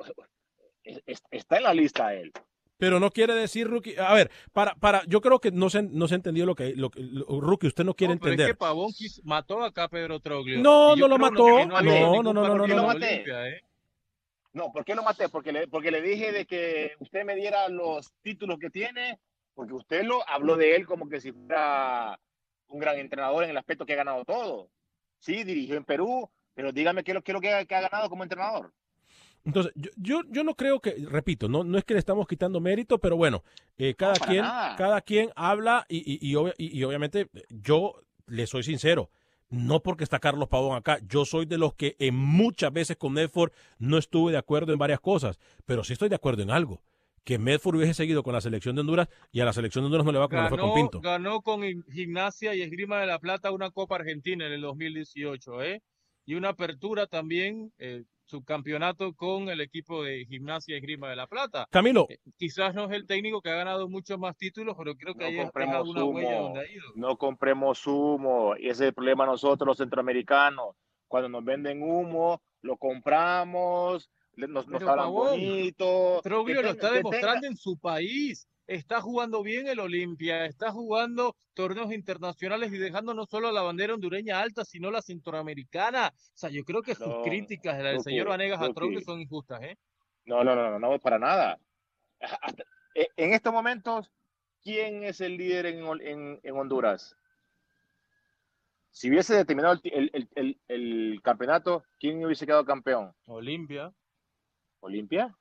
[0.84, 2.32] es- es- está en la lista él.
[2.78, 3.96] Pero no quiere decir, Rookie.
[3.98, 6.89] A ver, para, para, yo creo que no se, no se entendió lo que, lo,
[6.89, 8.56] que- lo- Rookie, usted no quiere No, pero es entender.
[8.56, 10.60] que Pavón quis- mató acá a Pedro Troglio.
[10.62, 11.48] No, Y no lo mató.
[11.66, 13.00] No, no, no, no, partido no, no.
[13.00, 13.62] de Olimpia, ¿eh?
[14.54, 15.30] No, ¿por qué lo maté?
[15.30, 19.20] Porque le, porque le dije de que usted me diera los títulos que tiene,
[19.54, 22.20] porque usted lo habló de él como que si fuera
[22.68, 24.70] un gran entrenador en el aspecto que ha ganado todo.
[25.20, 27.76] Sí, dirigió en Perú, pero dígame qué es lo, qué es lo que, ha, que
[27.76, 28.74] ha ganado como entrenador.
[29.43, 32.60] Entonces, yo, yo, yo no creo que, repito, no, no es que le estamos quitando
[32.60, 33.43] mérito, pero bueno,
[33.78, 34.76] eh, cada, quien, nada.
[34.76, 39.10] cada quien habla y, y, y obvia- y- y obviamente yo le soy sincero.
[39.49, 43.12] No porque está Carlos Pavón acá, yo soy de los que en muchas veces con
[43.14, 46.82] Medford no estuve de acuerdo en varias cosas, pero sí estoy de acuerdo en algo.
[47.26, 50.06] Que Medford hubiese seguido con la selección de Honduras y a la selección de Honduras
[50.06, 51.02] no le va como le fue con Ganó, Pinto.
[51.02, 55.62] ganó con Gim- Gimnasia y Esgrima de la Plata una Copa Argentina en el 2018,
[55.64, 55.82] ¿eh?
[56.32, 61.18] Y una apertura también, eh, su campeonato con el equipo de Gimnasia y Grima de
[61.18, 61.68] la Plata.
[61.70, 62.08] Camilo.
[62.10, 65.26] Eh, quizás no es el técnico que ha ganado muchos más títulos, pero creo que
[65.26, 66.84] No haya compremos una huella humo, donde ha ido.
[66.96, 70.74] no compremos humo, y ese es el problema nosotros los centroamericanos.
[71.10, 76.22] Cuando nos venden humo, lo compramos, nos, nos hablan bonito.
[76.24, 78.48] Troglio que lo está demostrando tenga- en su país.
[78.72, 83.93] Está jugando bien el Olimpia, está jugando torneos internacionales y dejando no solo la bandera
[83.95, 86.13] hondureña alta, sino la centroamericana.
[86.15, 88.72] O sea, yo creo que sus No, críticas del Ruki, señor Vanegas a.
[88.72, 89.78] Troglio son injustas, ¿eh?
[90.24, 91.59] No, no, no, no, no, para nada.
[92.22, 92.63] Hasta-
[92.95, 94.09] eh, en estos momentos,
[94.63, 97.13] ¿quién es el líder en, en- en Honduras?
[98.89, 103.13] Si hubiese determinado el- el- el- el campeonato, ¿quién hubiese quedado campeón?
[103.26, 103.93] Olimpia.
[104.80, 105.36] ¿Olimpia?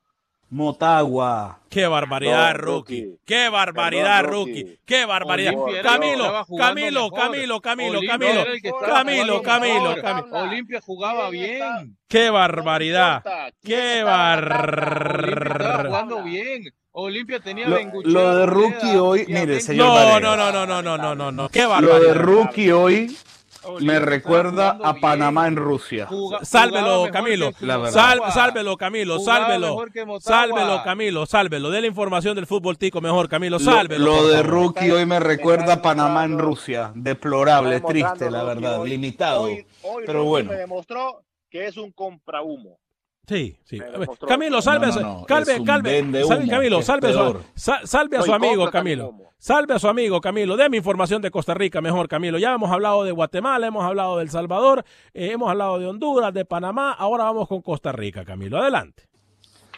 [0.51, 1.59] Motagua.
[1.69, 3.03] Qué barbaridad, No, rookie.
[3.05, 3.19] Rookie.
[3.25, 4.63] Qué barbaridad, Perdón, rookie.
[4.63, 4.79] Rookie.
[4.85, 5.53] Qué barbaridad.
[5.55, 6.59] Olimpia Camilo, Camilo, mejor.
[6.59, 8.43] Camilo, Camilo, Olimpia Camilo.
[8.81, 9.95] Camilo, Camilo.
[10.01, 10.37] Camilo.
[10.39, 11.97] Olimpia jugaba bien.
[12.09, 13.23] Qué barbaridad.
[13.63, 15.85] Qué barbaridad.
[15.85, 16.63] jugando bien.
[16.93, 20.97] Olimpia tenía Lo, lo de Rookie hoy, mire, señor No, no, no, no, no, no,
[20.97, 21.47] no, no, no.
[21.49, 22.15] Qué Lo de barbaridad.
[22.15, 23.17] Rookie hoy
[23.81, 25.01] me recuerda a bien.
[25.01, 26.07] Panamá en Rusia.
[26.07, 27.51] Juga- Sálvelo, Camilo.
[27.91, 29.77] Sal- sálvelo, Camilo, sálvelo.
[30.19, 31.69] Sálvelo, Camilo, sálvelo.
[31.69, 34.05] Dé la información del fútbol tico mejor, Camilo, Lo, sálvelo.
[34.05, 34.43] lo de.
[34.43, 36.91] Rookie hoy me recuerda a Panamá en Rusia.
[36.95, 38.79] Deplorable, triste, la verdad.
[38.81, 39.41] hoy- Limitado.
[39.43, 40.51] Hoy, hoy Pero bueno.
[40.51, 42.77] me demostró que es un comprahumo.
[43.27, 43.79] Sí, sí.
[44.27, 46.81] Camilo, salve, No, a su- no, no, calve, es un calve, vende salve, humo, Camilo,
[46.81, 49.13] salve, a su, salve a su amigo, Camilo.
[49.37, 50.55] Salve a su amigo, Camilo.
[50.57, 52.37] Deme información de Costa Rica mejor, Camilo.
[52.37, 56.33] Ya hemos hablado de Guatemala, hemos hablado de El Salvador, eh, hemos hablado de Honduras,
[56.33, 56.91] de Panamá.
[56.93, 58.57] Ahora vamos con Costa Rica, Camilo.
[58.59, 59.07] Adelante.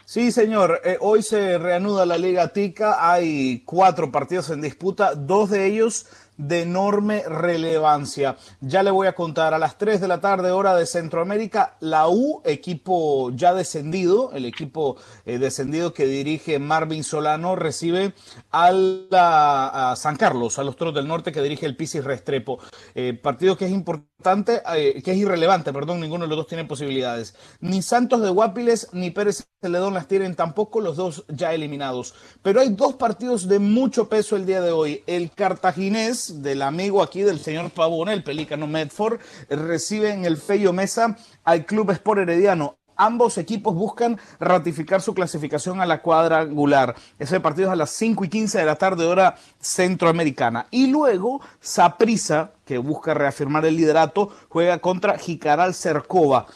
[0.04, 0.80] Sí, señor.
[0.84, 3.10] Eh, hoy se reanuda la Liga Tica.
[3.10, 6.06] Hay cuatro partidos en disputa, dos de ellos
[6.36, 8.36] de enorme relevancia.
[8.60, 12.08] Ya le voy a contar a las 3 de la tarde, hora de Centroamérica, la
[12.08, 18.14] U, equipo ya descendido, el equipo eh, descendido que dirige Marvin Solano, recibe
[18.50, 22.58] a, San Carlos, a los Toros del Norte que dirige el Pisis Restrepo.
[22.94, 24.13] Eh, partido que es importante,
[24.74, 27.34] eh, que es irrelevante, perdón, ninguno de los dos tiene posibilidades.
[27.60, 32.14] Ni Santos de Guapiles ni Pérez Celedón las tienen tampoco, los dos ya eliminados.
[32.42, 35.02] Pero hay dos partidos de mucho peso el día de hoy.
[35.06, 40.72] El cartaginés del amigo aquí del señor Pavone, el pelícano Medford, recibe en el Fello
[40.72, 42.78] Mesa al Club Sport Herediano.
[42.96, 46.94] Ambos equipos buscan ratificar su clasificación a la cuadrangular.
[47.18, 50.66] Ese partido es a las 5 y 15 de la tarde, hora centroamericana.
[50.70, 56.46] Y luego, Saprisa, que busca reafirmar el liderato, juega contra Jicaral Cercova,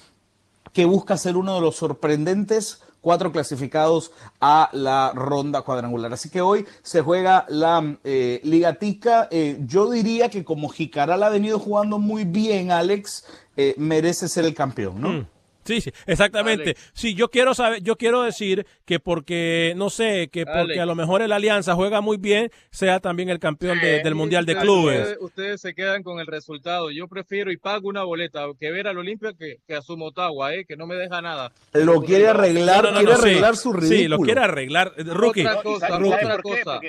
[0.72, 6.12] que busca ser uno de los sorprendentes cuatro clasificados a la ronda cuadrangular.
[6.12, 8.40] Así que hoy se juega la eh.
[8.42, 13.24] Eh, yo diría que como Jicaral ha venido jugando muy bien, Alex,
[13.56, 15.08] eh, merece ser el campeón, ¿no?
[15.10, 15.26] Mm.
[15.68, 16.62] Sí, sí, exactamente.
[16.70, 16.90] Alex.
[16.94, 20.80] Sí, yo quiero saber, yo quiero decir que porque, no sé, que porque Alex.
[20.80, 24.46] a lo mejor el Alianza juega muy bien, sea también el campeón de- del Mundial
[24.46, 25.00] de Clubes.
[25.00, 26.90] Ustedes, ustedes se quedan con el resultado.
[26.90, 30.54] Yo prefiero y pago una boleta que ver al Olimpia que, que a su Motagua,
[30.54, 30.64] ¿eh?
[30.64, 31.52] que no me deja nada.
[31.74, 33.20] Lo quiere arreglar, No, no, no, quiere sí.
[33.28, 33.98] arreglar su ridículo.
[33.98, 34.92] Sí, lo quiere arreglar.
[34.96, 35.46] Rookie.
[35.46, 36.80] Otra No, ¿y cosa, otra cosa.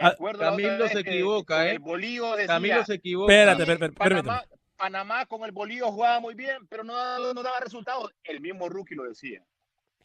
[0.00, 1.72] Ah, otra Camilo se equivoca, ¿eh?
[1.72, 3.32] El bolillo decía, Camilo se equivoca.
[3.32, 4.57] Espérate, "Sí, per- per- Panamá, permíteme.
[4.78, 8.14] Panamá con el bolillo jugaba muy bien, pero no, daba- no daba resultados.
[8.24, 9.44] El mismo rookie lo decía.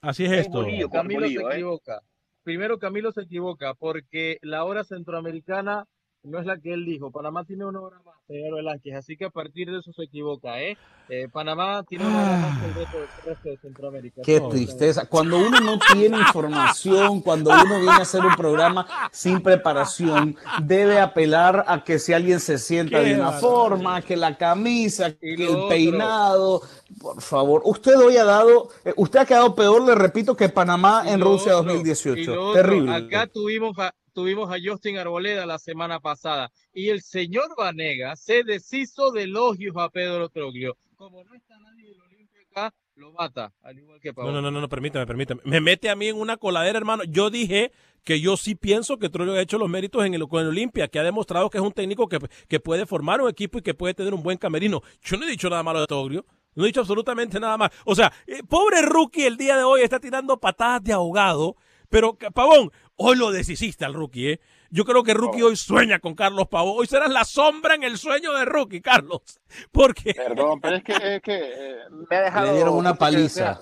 [0.02, 0.52] Así es El esto.
[0.64, 0.90] bolillo.
[0.90, 1.54] Camilo bolillo, se ¿eh?
[1.54, 2.02] equivoca.
[2.44, 5.88] Primero Camilo se equivoca porque la hora centroamericana
[6.24, 7.12] no es la que él dijo.
[7.12, 10.62] Panamá tiene una hora más, señor Velázquez, así que a partir de eso se equivoca,
[10.62, 10.78] ¿eh?
[11.10, 14.22] Eh, Panamá tiene una hora más que el resto, el resto de Centroamérica.
[14.24, 15.06] Qué No, tristeza.
[15.08, 21.00] Cuando uno no tiene información, cuando uno viene a hacer un programa sin preparación, debe
[21.02, 25.34] apelar a que si alguien se sienta Qué de una forma, que la camisa, que
[25.34, 25.68] el otro.
[25.70, 26.62] peinado.
[27.02, 31.04] Por favor, usted hoy ha dado, eh, usted ha quedado peor, le repito, que Panamá
[31.06, 32.34] Y en Rusia otro, y 2018.
[32.36, 32.96] lo otro, Terrible.
[32.96, 38.44] Acá tuvimos a, tuvimos a Justin Arboleda la semana pasada y el señor Vanega se
[38.44, 40.78] deshizo de elogios a Pedro Troglio.
[40.96, 44.34] Como no está nadie del Olimpia acá, lo mata, al igual que No, Pavón.
[44.36, 45.42] no, no, no, no, permítame, permítame.
[45.44, 47.04] Me mete a mí en una coladera, hermano.
[47.06, 47.72] Yo dije
[48.04, 50.88] que yo sí pienso que Trollio ha hecho los méritos en el, con el Olimpia,
[50.88, 53.74] que ha demostrado que es un técnico que, que puede formar un equipo y que
[53.74, 54.82] puede tener un buen camerino.
[55.04, 56.26] Yo no he dicho nada malo de Troglio.
[56.56, 57.72] No he dicho absolutamente nada más.
[57.86, 61.56] O sea, eh, pobre rookie el día de hoy está tirando patadas de ahogado.
[61.94, 64.40] Pero, Pavón, hoy lo deshiciste al rookie, ¿eh?
[64.72, 66.74] Yo creo que rookie hoy sueña con Carlos Pavón.
[66.78, 69.22] Hoy serás la sombra en el sueño de rookie, Carlos.
[69.72, 70.16] Porque...
[70.16, 71.78] Perdón, pero es que, es que eh,
[72.10, 72.48] me ha dejado.
[72.48, 73.50] Le dieron una mucho que paliza.
[73.50, 73.58] desear.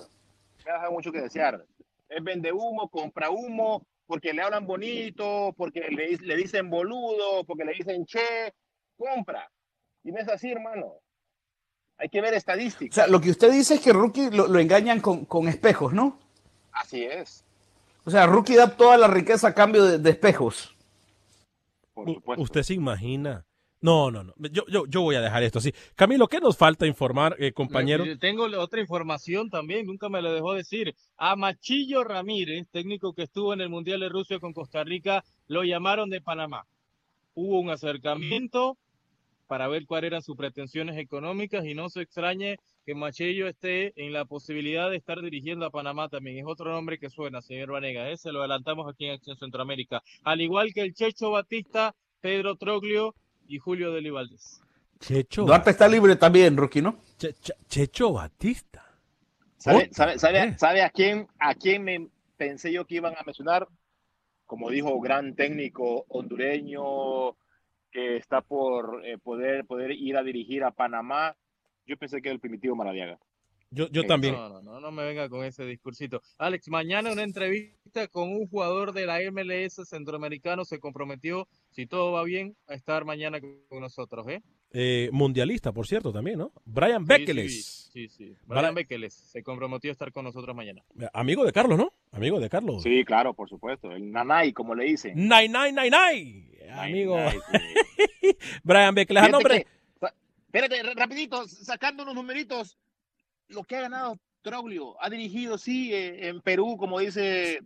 [0.64, 1.66] Me ha dejado mucho que desear.
[2.08, 7.66] Es vende humo, compra humo, porque le hablan bonito, porque le, le dicen boludo, porque
[7.66, 8.54] le dicen che,
[8.96, 9.46] compra.
[10.04, 10.94] Y no es así, hermano.
[11.98, 12.94] hay que ver O estadísticas.
[12.94, 16.18] sea, lo que usted dice es que Rookie lo, lo engañan con, con espejos, ¿no?
[16.72, 17.44] Así es,
[18.04, 20.74] O sea, Rookie da toda la riqueza a cambio de, de espejos.
[21.94, 22.42] por U- supuesto.
[22.42, 23.44] ¿Usted se imagina?
[23.80, 24.32] No, no, no.
[24.38, 25.74] Yo, yo, yo voy a dejar esto así.
[25.96, 28.04] Camilo, ¿qué nos falta informar, eh, compañero?
[28.20, 30.94] Tengo otra información también, nunca me lo dejó decir.
[31.16, 35.64] A Machillo Ramírez, técnico que estuvo en el Mundial de Rusia con Costa Rica, lo
[35.64, 36.64] llamaron de Panamá.
[37.34, 38.76] Hubo un acercamiento
[39.46, 44.12] para ver cuáles eran sus pretensiones económicas y no se extrañe que Machillo esté en
[44.12, 46.38] la posibilidad de estar dirigiendo a Panamá también.
[46.38, 48.10] Es otro nombre que suena, señor Vanega.
[48.10, 50.02] Ese lo adelantamos aquí en Acción Centroamérica.
[50.24, 53.14] Al igual que el Checho Batista, Pedro Troglio
[53.46, 54.60] y Julio Deli Valdés.
[55.00, 56.96] Checho, Duarte está libre también, Rookie, ¿no?
[57.18, 58.84] Che- Che- Checho Batista.
[59.58, 60.56] ¿Sabe, sabe, sabe, eh.
[60.58, 63.68] sabe a quién a quién me pensé yo que iban a mencionar?
[64.44, 67.36] Como dijo, gran técnico hondureño
[67.92, 71.36] que está por eh, poder, poder ir a dirigir a Panamá.
[71.86, 73.18] Yo pensé que era el primitivo Maradiaga.
[73.70, 74.34] Yo, yo Eh, también.
[74.34, 76.20] No, no, no, no me venga con ese discursito.
[76.38, 82.12] Alex, mañana una entrevista con un jugador de la MLS centroamericano se comprometió, si todo
[82.12, 84.42] va bien, a estar mañana con nosotros, ¿eh?
[84.74, 86.50] Eh, mundialista, por cierto, también, ¿no?
[86.64, 87.90] Brian Sí, Bekeles.
[87.92, 88.28] Sí, sí.
[88.28, 88.36] sí.
[88.46, 90.82] Brian- Bekeles se comprometió a estar con nosotros mañana.
[91.12, 91.92] Amigo de Carlos, ¿no?
[92.10, 92.82] Amigo de Carlos.
[92.82, 93.92] Sí, claro, por supuesto.
[93.92, 95.14] El Nanay, como le dicen.
[95.14, 96.72] Nine, nine, nine, nine.
[96.72, 97.16] Amigo.
[97.18, 98.36] Nay, sí.
[98.64, 99.30] Brian Bekeles.
[99.30, 99.64] Nombre.
[100.00, 100.06] que-
[100.46, 102.78] espérate, ra- rapidito, sacando unos numeritos.
[103.48, 107.60] Lo que ha ganado Troglio, ha dirigido, sí, eh, en Perú, como dice.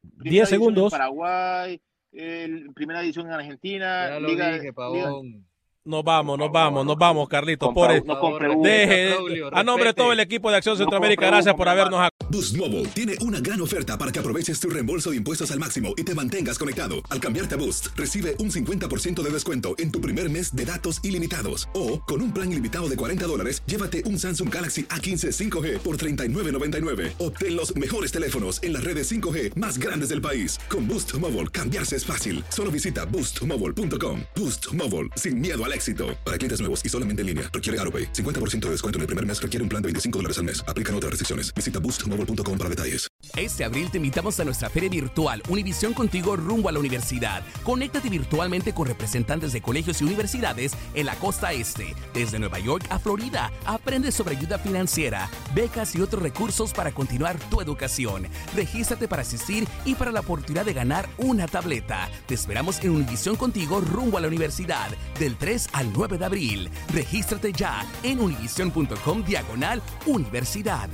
[0.00, 0.92] primera Diez división segundos.
[0.92, 1.80] En Paraguay,
[2.12, 4.08] el- primera edición en Argentina.
[4.10, 5.44] Ya lo Liga- dije, Liga- Pavón.
[5.86, 7.72] Nos vamos, nos vamos, nos no- vamos, Carlitos.
[7.72, 8.60] Por compre- no.
[8.62, 9.14] Deje,
[9.52, 12.08] a nombre de todo el equipo de Acción Centroamérica, gracias por habernos.
[12.28, 15.94] Boost Mobile tiene una gran oferta para que aproveches tu reembolso de impuestos al máximo
[15.96, 16.96] y te mantengas conectado.
[17.08, 20.98] Al cambiarte a Boost, recibe un 50% de descuento en tu primer mes de datos
[21.04, 21.68] ilimitados.
[21.74, 25.96] O, con un plan ilimitado de 40 dólares, llévate un Samsung Galaxy A15 5G por
[25.98, 27.12] 39.99.
[27.18, 30.58] Obtén los mejores teléfonos en las redes 5G más grandes del país.
[30.68, 32.42] Con Boost Mobile, cambiarse es fácil.
[32.48, 34.22] Solo visita boostmobile.com.
[34.34, 36.16] Boost Mobile, sin miedo al éxito.
[36.24, 38.12] Para clientes nuevos y solamente en línea, requiere AroPay.
[38.12, 40.64] 50% de descuento en el primer mes requiere un plan de 25 dólares al mes.
[40.66, 41.54] Aplican otras restricciones.
[41.54, 43.06] Visita boostmobile.com para detalles.
[43.36, 47.42] Este abril te invitamos a nuestra feria virtual Univisión Contigo rumbo a la universidad.
[47.64, 51.94] Conéctate virtualmente con representantes de colegios y universidades en la costa este.
[52.14, 57.38] Desde Nueva York a Florida, aprende sobre ayuda financiera, becas y otros recursos para continuar
[57.50, 58.26] tu educación.
[58.54, 62.08] Regístrate para asistir y para la oportunidad de ganar una tableta.
[62.26, 65.36] Te esperamos en Univisión Contigo rumbo a la universidad del
[65.72, 66.70] 3 al 9 de abril.
[66.92, 70.88] Regístrate ya en univision.com diagonal universidad.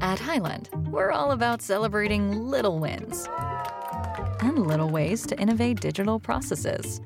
[0.00, 3.28] At Highland, we're all about celebrating little wins
[4.40, 7.00] and little ways to innovate digital processes.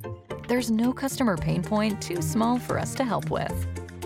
[0.48, 3.66] There's no customer pain point too small for us to help with.